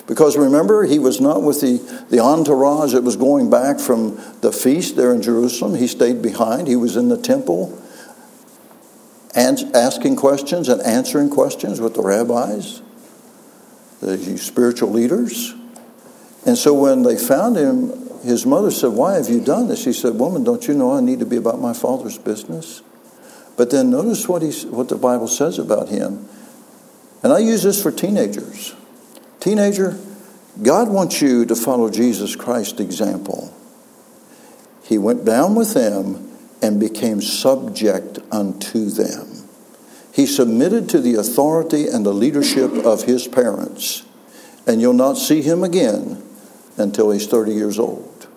Because 0.08 0.38
remember, 0.38 0.84
he 0.84 1.00
was 1.00 1.20
not 1.20 1.42
with 1.42 1.62
the, 1.62 2.06
the 2.10 2.20
entourage 2.20 2.94
that 2.94 3.04
was 3.04 3.16
going 3.16 3.50
back 3.50 3.80
from 3.80 4.22
the 4.42 4.52
feast 4.52 4.96
there 4.96 5.14
in 5.14 5.22
Jerusalem. 5.22 5.76
He 5.76 5.88
stayed 5.88 6.22
behind. 6.22 6.68
He 6.68 6.76
was 6.76 6.96
in 6.96 7.10
the 7.10 7.18
temple 7.18 7.82
and 9.34 9.60
asking 9.76 10.16
questions 10.16 10.70
and 10.70 10.82
answering 10.82 11.30
questions 11.30 11.82
with 11.82 11.96
the 11.96 12.02
rabbis 12.02 12.82
the 14.02 14.38
spiritual 14.38 14.92
leaders. 14.92 15.54
And 16.46 16.58
so 16.58 16.74
when 16.74 17.04
they 17.04 17.18
found 17.18 17.58
him, 17.58 17.90
his 18.24 18.46
mother 18.46 18.72
said, 18.72 18.92
Why 18.92 19.16
have 19.16 19.30
you 19.30 19.42
done 19.42 19.68
this? 19.68 19.86
He 19.86 19.94
said, 19.94 20.16
Woman, 20.16 20.44
don't 20.44 20.68
you 20.68 20.74
know 20.74 20.94
I 20.94 21.02
need 21.02 21.20
to 21.20 21.26
be 21.26 21.38
about 21.38 21.60
my 21.60 21.74
father's 21.74 22.18
business? 22.18 22.82
But 23.58 23.72
then 23.72 23.90
notice 23.90 24.28
what, 24.28 24.42
he, 24.42 24.52
what 24.68 24.90
the 24.90 24.98
Bible 24.98 25.28
says 25.28 25.58
about 25.58 25.90
him. 25.90 26.28
And 27.24 27.32
I 27.32 27.40
use 27.40 27.64
this 27.64 27.82
for 27.82 27.92
teenagers. 27.92 28.76
Teenager, 29.46 29.96
God 30.64 30.90
wants 30.90 31.22
you 31.22 31.46
to 31.46 31.56
follow 31.56 31.92
Jesus 31.92 32.36
Christ's 32.36 32.80
example. 32.80 33.54
He 34.82 34.98
went 34.98 35.24
down 35.24 35.54
with 35.54 35.76
them 35.76 36.36
and 36.64 36.80
became 36.80 37.22
subject 37.22 38.18
unto 38.32 38.90
them. 38.90 39.48
He 40.12 40.26
submitted 40.26 40.90
to 40.90 41.00
the 41.00 41.14
authority 41.14 41.88
and 41.88 42.04
the 42.04 42.12
leadership 42.12 42.72
of 42.74 43.04
his 43.04 43.28
parents. 43.28 44.04
And 44.66 44.82
you'll 44.82 44.94
not 44.94 45.14
see 45.14 45.44
him 45.44 45.64
again 45.64 46.24
until 46.76 47.12
he's 47.12 47.28
30 47.28 47.52
years 47.54 47.78
old. 47.78 48.28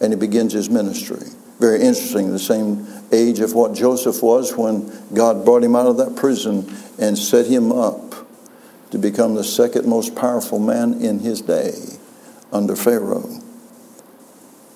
And 0.00 0.14
he 0.14 0.18
begins 0.18 0.54
his 0.54 0.70
ministry. 0.70 1.26
Very 1.58 1.82
interesting, 1.82 2.30
the 2.30 2.38
same 2.38 2.86
age 3.12 3.40
of 3.40 3.52
what 3.52 3.74
Joseph 3.74 4.22
was 4.22 4.56
when 4.56 4.90
God 5.12 5.44
brought 5.44 5.62
him 5.62 5.76
out 5.76 5.88
of 5.88 5.98
that 5.98 6.16
prison 6.16 6.74
and 6.98 7.18
set 7.18 7.44
him 7.44 7.70
up 7.70 8.07
to 8.90 8.98
become 8.98 9.34
the 9.34 9.44
second 9.44 9.86
most 9.86 10.14
powerful 10.14 10.58
man 10.58 10.94
in 10.94 11.20
his 11.20 11.40
day 11.42 11.98
under 12.52 12.74
Pharaoh. 12.74 13.40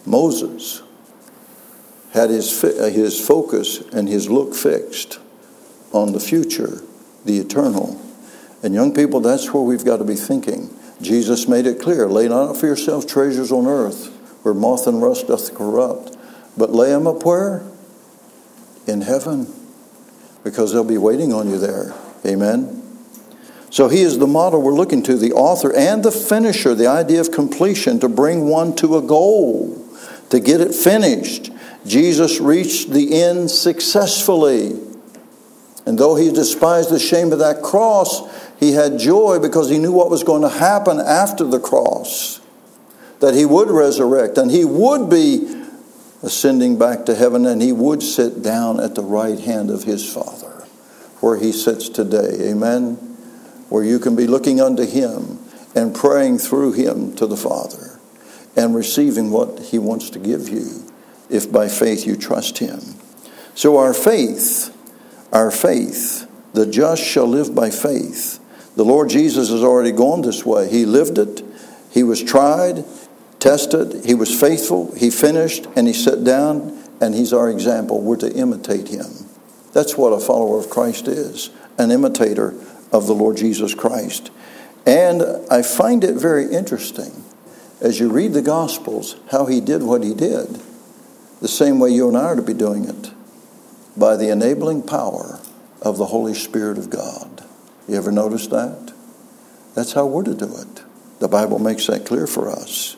Moses 0.04 0.82
had 2.12 2.30
his, 2.30 2.62
uh, 2.62 2.90
his 2.92 3.24
focus 3.24 3.78
and 3.92 4.08
his 4.08 4.28
look 4.28 4.54
fixed 4.54 5.18
on 5.92 6.12
the 6.12 6.20
future, 6.20 6.82
the 7.24 7.38
eternal. 7.38 8.00
And 8.62 8.74
young 8.74 8.94
people, 8.94 9.20
that's 9.20 9.52
where 9.52 9.62
we've 9.62 9.84
got 9.84 9.98
to 9.98 10.04
be 10.04 10.14
thinking. 10.14 10.76
Jesus 11.00 11.48
made 11.48 11.66
it 11.66 11.80
clear 11.80 12.06
lay 12.08 12.28
not 12.28 12.50
up 12.50 12.56
for 12.56 12.66
yourself 12.66 13.06
treasures 13.06 13.50
on 13.50 13.66
earth 13.66 14.08
where 14.42 14.54
moth 14.54 14.86
and 14.86 15.00
rust 15.02 15.28
doth 15.28 15.54
corrupt, 15.54 16.16
but 16.56 16.70
lay 16.70 16.90
them 16.90 17.06
up 17.06 17.24
where? 17.24 17.62
In 18.86 19.02
heaven, 19.02 19.52
because 20.42 20.72
they'll 20.72 20.84
be 20.84 20.98
waiting 20.98 21.32
on 21.32 21.48
you 21.48 21.58
there. 21.58 21.94
Amen. 22.26 22.81
So 23.72 23.88
he 23.88 24.02
is 24.02 24.18
the 24.18 24.26
model 24.26 24.60
we're 24.60 24.74
looking 24.74 25.02
to, 25.04 25.16
the 25.16 25.32
author 25.32 25.74
and 25.74 26.04
the 26.04 26.12
finisher, 26.12 26.74
the 26.74 26.88
idea 26.88 27.22
of 27.22 27.32
completion, 27.32 27.98
to 28.00 28.08
bring 28.08 28.46
one 28.46 28.76
to 28.76 28.98
a 28.98 29.02
goal, 29.02 29.82
to 30.28 30.40
get 30.40 30.60
it 30.60 30.74
finished. 30.74 31.50
Jesus 31.86 32.38
reached 32.38 32.90
the 32.90 33.22
end 33.22 33.50
successfully. 33.50 34.78
And 35.86 35.98
though 35.98 36.16
he 36.16 36.30
despised 36.30 36.90
the 36.90 36.98
shame 36.98 37.32
of 37.32 37.38
that 37.38 37.62
cross, 37.62 38.20
he 38.60 38.72
had 38.72 38.98
joy 38.98 39.38
because 39.38 39.70
he 39.70 39.78
knew 39.78 39.92
what 39.92 40.10
was 40.10 40.22
going 40.22 40.42
to 40.42 40.50
happen 40.50 41.00
after 41.00 41.44
the 41.44 41.58
cross. 41.58 42.42
That 43.20 43.32
he 43.32 43.46
would 43.46 43.70
resurrect 43.70 44.36
and 44.36 44.50
he 44.50 44.66
would 44.66 45.08
be 45.08 45.64
ascending 46.22 46.78
back 46.78 47.06
to 47.06 47.14
heaven 47.14 47.46
and 47.46 47.62
he 47.62 47.72
would 47.72 48.02
sit 48.02 48.42
down 48.42 48.80
at 48.80 48.94
the 48.94 49.02
right 49.02 49.40
hand 49.40 49.70
of 49.70 49.84
his 49.84 50.12
Father, 50.12 50.66
where 51.20 51.38
he 51.38 51.52
sits 51.52 51.88
today. 51.88 52.50
Amen? 52.50 53.11
Where 53.72 53.84
you 53.84 53.98
can 53.98 54.14
be 54.14 54.26
looking 54.26 54.60
unto 54.60 54.84
him 54.84 55.38
and 55.74 55.94
praying 55.94 56.38
through 56.38 56.72
him 56.72 57.16
to 57.16 57.26
the 57.26 57.36
Father 57.36 57.98
and 58.54 58.74
receiving 58.74 59.30
what 59.30 59.58
he 59.58 59.78
wants 59.78 60.10
to 60.10 60.18
give 60.18 60.48
you 60.48 60.92
if 61.30 61.50
by 61.50 61.68
faith 61.68 62.06
you 62.06 62.16
trust 62.16 62.58
him. 62.58 62.80
So 63.54 63.78
our 63.78 63.94
faith 63.94 64.72
our 65.32 65.50
faith. 65.50 66.28
The 66.52 66.66
just 66.66 67.02
shall 67.02 67.26
live 67.26 67.54
by 67.54 67.70
faith. 67.70 68.38
The 68.76 68.84
Lord 68.84 69.08
Jesus 69.08 69.48
has 69.48 69.62
already 69.62 69.92
gone 69.92 70.20
this 70.20 70.44
way. 70.44 70.70
He 70.70 70.84
lived 70.84 71.18
it, 71.18 71.42
He 71.90 72.02
was 72.02 72.22
tried, 72.22 72.84
tested, 73.40 74.04
He 74.04 74.14
was 74.14 74.38
faithful, 74.38 74.94
He 74.94 75.10
finished, 75.10 75.66
and 75.74 75.86
He 75.86 75.94
sat 75.94 76.22
down, 76.24 76.78
and 77.00 77.14
He's 77.14 77.32
our 77.32 77.50
example. 77.50 78.00
We're 78.00 78.16
to 78.16 78.32
imitate 78.32 78.88
Him. 78.88 79.06
That's 79.72 79.96
what 79.96 80.12
a 80.12 80.20
follower 80.20 80.58
of 80.58 80.68
Christ 80.68 81.08
is 81.08 81.50
an 81.78 81.90
imitator 81.90 82.54
of 82.92 83.06
the 83.06 83.14
Lord 83.14 83.36
Jesus 83.36 83.74
Christ. 83.74 84.30
And 84.86 85.22
I 85.50 85.62
find 85.62 86.04
it 86.04 86.14
very 86.14 86.52
interesting 86.52 87.24
as 87.80 87.98
you 87.98 88.10
read 88.10 88.32
the 88.32 88.42
Gospels 88.42 89.16
how 89.30 89.46
He 89.46 89.60
did 89.60 89.82
what 89.82 90.04
He 90.04 90.14
did, 90.14 90.60
the 91.40 91.48
same 91.48 91.78
way 91.78 91.90
you 91.90 92.08
and 92.08 92.16
I 92.16 92.24
are 92.24 92.36
to 92.36 92.42
be 92.42 92.54
doing 92.54 92.84
it 92.84 93.10
by 93.96 94.16
the 94.16 94.30
enabling 94.30 94.82
power 94.82 95.40
of 95.80 95.98
the 95.98 96.06
Holy 96.06 96.34
Spirit 96.34 96.78
of 96.78 96.90
God. 96.90 97.44
You 97.88 97.96
ever 97.96 98.12
notice 98.12 98.46
that? 98.48 98.92
That's 99.74 99.92
how 99.92 100.06
we're 100.06 100.22
to 100.24 100.34
do 100.34 100.56
it. 100.56 100.82
The 101.18 101.28
Bible 101.28 101.58
makes 101.58 101.86
that 101.86 102.06
clear 102.06 102.26
for 102.26 102.48
us. 102.48 102.96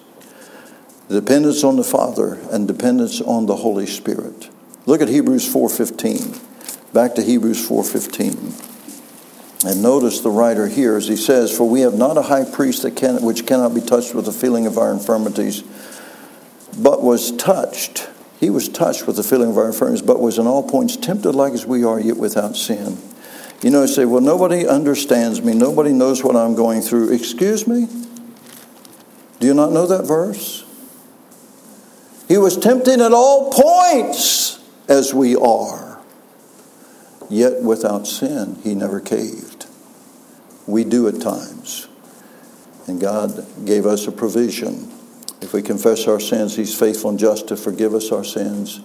Dependence 1.08 1.62
on 1.64 1.76
the 1.76 1.84
Father 1.84 2.38
and 2.50 2.66
dependence 2.66 3.20
on 3.20 3.46
the 3.46 3.56
Holy 3.56 3.86
Spirit. 3.86 4.48
Look 4.86 5.02
at 5.02 5.08
Hebrews 5.08 5.46
4:15. 5.46 6.40
Back 6.92 7.14
to 7.14 7.22
Hebrews 7.22 7.66
4:15. 7.66 8.54
And 9.64 9.82
notice 9.82 10.20
the 10.20 10.30
writer 10.30 10.66
here 10.68 10.96
as 10.96 11.08
he 11.08 11.16
says, 11.16 11.56
For 11.56 11.68
we 11.68 11.80
have 11.80 11.94
not 11.94 12.18
a 12.18 12.22
high 12.22 12.44
priest 12.44 12.82
that 12.82 12.96
can, 12.96 13.22
which 13.22 13.46
cannot 13.46 13.74
be 13.74 13.80
touched 13.80 14.14
with 14.14 14.26
the 14.26 14.32
feeling 14.32 14.66
of 14.66 14.76
our 14.76 14.92
infirmities, 14.92 15.62
but 16.78 17.02
was 17.02 17.32
touched. 17.32 18.08
He 18.40 18.50
was 18.50 18.68
touched 18.68 19.06
with 19.06 19.16
the 19.16 19.22
feeling 19.22 19.50
of 19.50 19.56
our 19.56 19.68
infirmities, 19.68 20.02
but 20.02 20.20
was 20.20 20.38
in 20.38 20.46
all 20.46 20.68
points 20.68 20.96
tempted 20.96 21.32
like 21.32 21.54
as 21.54 21.64
we 21.64 21.82
are, 21.82 21.98
yet 21.98 22.18
without 22.18 22.56
sin. 22.56 22.98
You 23.62 23.70
know, 23.70 23.84
I 23.84 23.86
say, 23.86 24.04
Well, 24.04 24.20
nobody 24.20 24.66
understands 24.66 25.40
me. 25.40 25.54
Nobody 25.54 25.92
knows 25.92 26.22
what 26.22 26.36
I'm 26.36 26.54
going 26.54 26.82
through. 26.82 27.14
Excuse 27.14 27.66
me? 27.66 27.88
Do 29.40 29.46
you 29.46 29.54
not 29.54 29.72
know 29.72 29.86
that 29.86 30.06
verse? 30.06 30.64
He 32.28 32.36
was 32.36 32.58
tempted 32.58 33.00
at 33.00 33.12
all 33.12 33.50
points 33.50 34.58
as 34.88 35.14
we 35.14 35.36
are, 35.36 36.00
yet 37.30 37.62
without 37.62 38.06
sin, 38.06 38.58
he 38.62 38.74
never 38.74 39.00
caved. 39.00 39.53
We 40.66 40.84
do 40.84 41.08
at 41.08 41.20
times. 41.20 41.88
And 42.86 43.00
God 43.00 43.46
gave 43.64 43.86
us 43.86 44.06
a 44.06 44.12
provision. 44.12 44.90
If 45.40 45.52
we 45.52 45.62
confess 45.62 46.06
our 46.06 46.20
sins, 46.20 46.56
he's 46.56 46.78
faithful 46.78 47.10
and 47.10 47.18
just 47.18 47.48
to 47.48 47.56
forgive 47.56 47.94
us 47.94 48.12
our 48.12 48.24
sins 48.24 48.80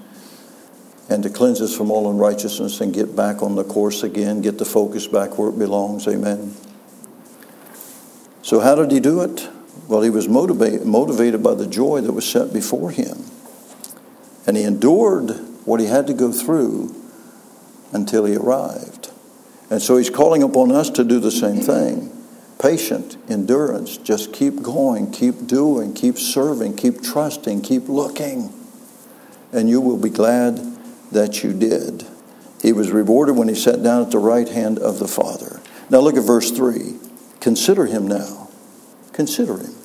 and 1.10 1.24
to 1.24 1.30
cleanse 1.30 1.62
us 1.62 1.76
from 1.76 1.90
all 1.90 2.10
unrighteousness 2.10 2.82
and 2.82 2.94
get 2.94 3.16
back 3.16 3.42
on 3.42 3.56
the 3.56 3.64
course 3.64 4.04
again, 4.04 4.42
get 4.42 4.58
the 4.58 4.66
focus 4.66 5.08
back 5.08 5.38
where 5.38 5.50
it 5.50 5.58
belongs. 5.58 6.08
Amen. 6.08 6.54
So, 8.42 8.60
how 8.60 8.76
did 8.76 8.92
he 8.92 9.00
do 9.00 9.22
it? 9.22 9.48
Well, 9.88 10.02
he 10.02 10.10
was 10.10 10.28
motivated, 10.28 10.86
motivated 10.86 11.42
by 11.42 11.56
the 11.56 11.66
joy 11.66 12.02
that 12.02 12.12
was 12.12 12.30
set 12.30 12.54
before 12.54 12.92
him. 12.92 13.26
And 14.46 14.56
he 14.56 14.64
endured 14.64 15.32
what 15.66 15.80
he 15.80 15.88
had 15.88 16.08
to 16.08 16.14
go 16.14 16.32
through 16.32 16.96
until 17.92 18.26
he 18.26 18.36
arrived. 18.36 18.99
And 19.70 19.82
so 19.82 19.98
he's 19.98 20.10
calling 20.10 20.44
upon 20.44 20.72
us 20.72 20.90
to 20.92 21.04
do 21.04 21.20
the 21.20 21.32
same 21.32 21.62
thing. 21.62 22.16
Patient, 22.60 23.18
endurance, 23.30 23.98
just 23.98 24.34
keep 24.34 24.62
going, 24.62 25.12
keep 25.12 25.48
doing, 25.48 25.94
keep 25.94 26.18
serving, 26.18 26.76
keep 26.76 27.02
trusting, 27.02 27.62
keep 27.62 27.88
looking. 27.88 28.54
And 29.54 29.70
you 29.70 29.80
will 29.80 29.98
be 29.98 30.10
glad 30.10 30.58
that 31.12 31.44
you 31.44 31.54
did. 31.54 32.06
He 32.62 32.74
was 32.74 32.92
rewarded 32.92 33.38
when 33.38 33.48
he 33.48 33.56
sat 33.56 33.82
down 33.82 34.02
at 34.02 34.12
the 34.12 34.20
right 34.20 34.50
hand 34.50 34.80
of 34.80 35.00
the 35.00 35.08
Father. 35.08 35.62
Now 35.90 36.00
look 36.00 36.18
at 36.18 36.24
verse 36.24 36.52
3. 36.52 36.96
Consider 37.40 37.86
him 37.86 38.08
now. 38.08 38.50
Consider 39.14 39.58
him. 39.58 39.76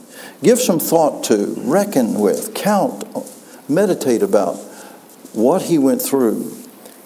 Give 0.43 0.59
some 0.59 0.81
thought 0.81 1.25
to, 1.25 1.55
reckon 1.59 2.19
with, 2.19 2.55
count, 2.55 3.05
meditate 3.69 4.23
about 4.23 4.57
what 5.33 5.63
he 5.63 5.79
went 5.79 6.03
through. 6.03 6.64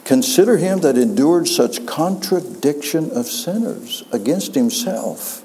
Consider 0.09 0.57
him 0.57 0.79
that 0.79 0.97
endured 0.97 1.47
such 1.47 1.85
contradiction 1.85 3.11
of 3.11 3.27
sinners 3.27 4.05
against 4.11 4.55
himself. 4.55 5.43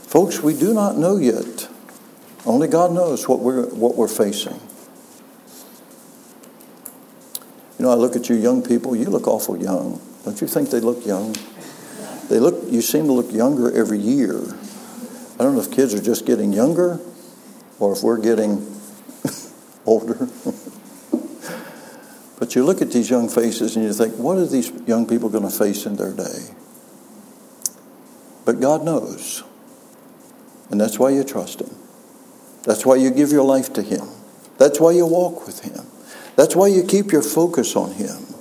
Folks, 0.00 0.40
we 0.40 0.58
do 0.58 0.72
not 0.72 0.96
know 0.96 1.18
yet. 1.18 1.68
Only 2.46 2.68
God 2.68 2.92
knows 2.92 3.28
what 3.28 3.40
we're, 3.40 3.66
what 3.66 3.94
we're 3.94 4.08
facing. 4.08 4.58
You 7.78 7.84
know, 7.84 7.90
I 7.90 7.96
look 7.96 8.16
at 8.16 8.30
you 8.30 8.36
young 8.36 8.62
people, 8.62 8.96
you 8.96 9.10
look 9.10 9.26
awful 9.28 9.58
young. 9.58 10.00
Don't 10.24 10.40
you 10.40 10.46
think 10.46 10.70
they 10.70 10.80
look 10.80 11.04
young? 11.04 11.36
They 12.30 12.40
look 12.40 12.54
you 12.72 12.80
seem 12.80 13.04
to 13.08 13.12
look 13.12 13.30
younger 13.30 13.70
every 13.70 13.98
year. 13.98 14.38
I 15.38 15.44
don't 15.44 15.54
know 15.54 15.60
if 15.60 15.70
kids 15.70 15.92
are 15.92 16.02
just 16.02 16.24
getting 16.24 16.50
younger 16.50 16.98
or 17.78 17.92
if 17.92 18.02
we're 18.02 18.22
getting 18.22 18.74
older. 19.84 20.30
but 22.38 22.54
you 22.54 22.64
look 22.64 22.82
at 22.82 22.90
these 22.90 23.08
young 23.08 23.28
faces 23.28 23.76
and 23.76 23.84
you 23.84 23.92
think, 23.92 24.14
what 24.16 24.36
are 24.36 24.46
these 24.46 24.70
young 24.86 25.06
people 25.06 25.28
going 25.28 25.44
to 25.44 25.50
face 25.50 25.86
in 25.86 25.96
their 25.96 26.12
day? 26.12 26.54
But 28.44 28.60
God 28.60 28.84
knows. 28.84 29.42
And 30.70 30.80
that's 30.80 30.98
why 30.98 31.10
you 31.10 31.24
trust 31.24 31.60
Him. 31.60 31.74
That's 32.64 32.84
why 32.84 32.96
you 32.96 33.10
give 33.10 33.32
your 33.32 33.44
life 33.44 33.72
to 33.74 33.82
Him. 33.82 34.06
That's 34.58 34.80
why 34.80 34.92
you 34.92 35.06
walk 35.06 35.46
with 35.46 35.60
Him. 35.64 35.86
That's 36.36 36.54
why 36.54 36.68
you 36.68 36.84
keep 36.84 37.12
your 37.12 37.22
focus 37.22 37.74
on 37.76 37.92
Him. 37.92 38.34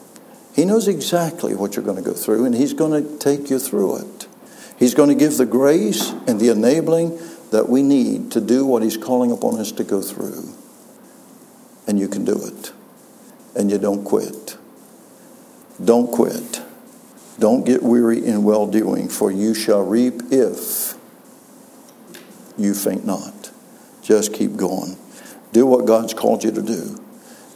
He 0.53 0.65
knows 0.65 0.87
exactly 0.87 1.55
what 1.55 1.75
you're 1.75 1.85
going 1.85 2.01
to 2.01 2.03
go 2.03 2.13
through, 2.13 2.45
and 2.45 2.55
He's 2.55 2.73
going 2.73 3.03
to 3.03 3.17
take 3.17 3.49
you 3.49 3.59
through 3.59 3.97
it. 3.99 4.27
He's 4.77 4.93
going 4.93 5.09
to 5.09 5.15
give 5.15 5.37
the 5.37 5.45
grace 5.45 6.11
and 6.27 6.39
the 6.39 6.49
enabling 6.49 7.17
that 7.51 7.69
we 7.69 7.81
need 7.81 8.31
to 8.31 8.41
do 8.41 8.65
what 8.65 8.83
He's 8.83 8.97
calling 8.97 9.31
upon 9.31 9.59
us 9.59 9.71
to 9.73 9.83
go 9.83 10.01
through. 10.01 10.53
And 11.87 11.99
you 11.99 12.07
can 12.07 12.25
do 12.25 12.33
it. 12.33 12.71
And 13.56 13.72
you 13.72 13.78
don't 13.78 14.03
quit. 14.03 14.58
Don't 15.84 16.12
quit. 16.12 16.62
Don't 17.39 17.66
get 17.66 17.84
weary 17.84 18.26
in 18.26 18.43
well 18.43 18.68
doing, 18.68 19.10
for 19.10 19.32
you 19.32 19.53
shall 19.53 19.82
reap 19.82 20.22
if 20.32 20.95
you 22.58 22.74
faint 22.74 23.06
not. 23.06 23.51
Just 24.01 24.34
keep 24.34 24.56
going. 24.56 24.97
Do 25.51 25.66
what 25.66 25.86
God's 25.86 26.14
called 26.14 26.43
you 26.43 26.51
to 26.51 26.62
do. 26.62 27.01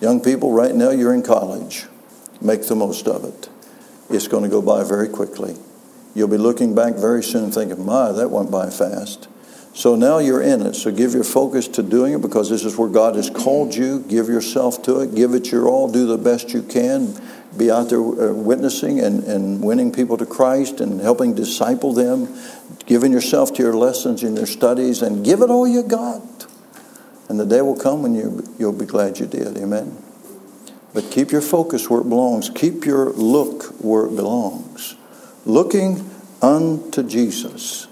Young 0.02 0.22
people, 0.22 0.52
right 0.52 0.74
now 0.74 0.90
you're 0.90 1.14
in 1.14 1.22
college. 1.22 1.86
Make 2.42 2.68
the 2.68 2.76
most 2.76 3.08
of 3.08 3.24
it. 3.24 3.50
It's 4.10 4.28
going 4.28 4.44
to 4.44 4.50
go 4.50 4.62
by 4.62 4.84
very 4.84 5.10
quickly. 5.10 5.56
You'll 6.16 6.30
be 6.30 6.38
looking 6.38 6.74
back 6.74 6.96
very 6.96 7.22
soon 7.22 7.52
thinking, 7.52 7.86
my, 7.86 8.12
that 8.12 8.30
went 8.30 8.50
by 8.50 8.70
fast. 8.70 9.28
So 9.80 9.96
now 9.96 10.18
you're 10.18 10.42
in 10.42 10.62
it. 10.62 10.74
So 10.74 10.92
give 10.92 11.14
your 11.14 11.24
focus 11.24 11.70
to 11.70 11.84
doing 11.84 12.12
it 12.12 12.22
because 12.22 12.50
this 12.50 12.66
is 12.66 12.78
where 12.78 12.90
God 12.90 13.16
has 13.16 13.30
called 13.30 13.74
you. 13.74 14.02
Give 14.02 14.28
yourself 14.28 14.84
to 14.84 15.00
it. 15.00 15.16
Give 15.16 15.34
it 15.34 15.54
your 15.54 15.70
all. 15.70 15.90
Do 15.90 16.06
the 16.06 16.18
best 16.18 16.50
you 16.50 16.64
can. 16.64 17.16
Be 17.56 17.72
out 17.72 17.88
there 17.88 18.02
uh, 18.02 18.34
witnessing 18.34 19.00
and, 19.00 19.24
and 19.24 19.64
winning 19.64 19.94
people 19.94 20.18
to 20.18 20.26
Christ 20.26 20.82
and 20.82 21.00
helping 21.00 21.34
disciple 21.34 21.94
them. 21.94 22.28
Giving 22.88 23.14
yourself 23.14 23.54
to 23.54 23.64
your 23.64 23.74
lessons 23.74 24.22
and 24.22 24.36
your 24.36 24.48
studies 24.48 25.02
and 25.02 25.24
give 25.24 25.40
it 25.40 25.50
all 25.50 25.66
you 25.66 25.84
got. 25.84 26.46
And 27.30 27.40
the 27.40 27.46
day 27.46 27.62
will 27.62 27.78
come 27.78 28.04
when 28.04 28.14
you, 28.14 28.44
you'll 28.60 28.74
be 28.74 28.86
glad 28.86 29.18
you 29.18 29.28
did. 29.28 29.58
Amen. 29.58 29.98
But 30.94 31.10
keep 31.10 31.32
your 31.32 31.40
focus 31.40 31.90
where 31.90 32.02
it 32.02 32.10
belongs. 32.10 32.50
Keep 32.50 32.84
your 32.84 33.14
look 33.14 33.64
where 33.82 34.08
it 34.08 34.16
belongs 34.18 34.98
looking 35.46 36.10
unto 36.42 37.04
Jesus, 37.04 37.88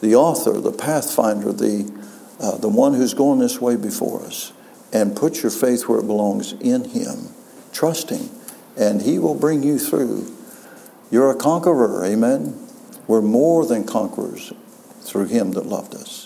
the 0.00 0.14
author, 0.14 0.60
the 0.60 0.72
pathfinder, 0.72 1.52
the, 1.52 1.90
uh, 2.40 2.56
the 2.58 2.68
one 2.68 2.94
who's 2.94 3.14
going 3.14 3.38
this 3.38 3.60
way 3.60 3.76
before 3.76 4.22
us, 4.22 4.52
and 4.92 5.16
put 5.16 5.42
your 5.42 5.50
faith 5.50 5.88
where 5.88 5.98
it 5.98 6.06
belongs 6.06 6.52
in 6.54 6.84
Him, 6.84 7.28
trusting, 7.72 8.30
and 8.76 9.02
He 9.02 9.18
will 9.18 9.34
bring 9.34 9.62
you 9.62 9.78
through. 9.78 10.32
You're 11.10 11.30
a 11.30 11.36
conqueror, 11.36 12.04
amen? 12.04 12.58
We're 13.06 13.22
more 13.22 13.64
than 13.64 13.84
conquerors 13.84 14.52
through 15.00 15.26
Him 15.26 15.52
that 15.52 15.66
loved 15.66 15.94
us. 15.94 16.25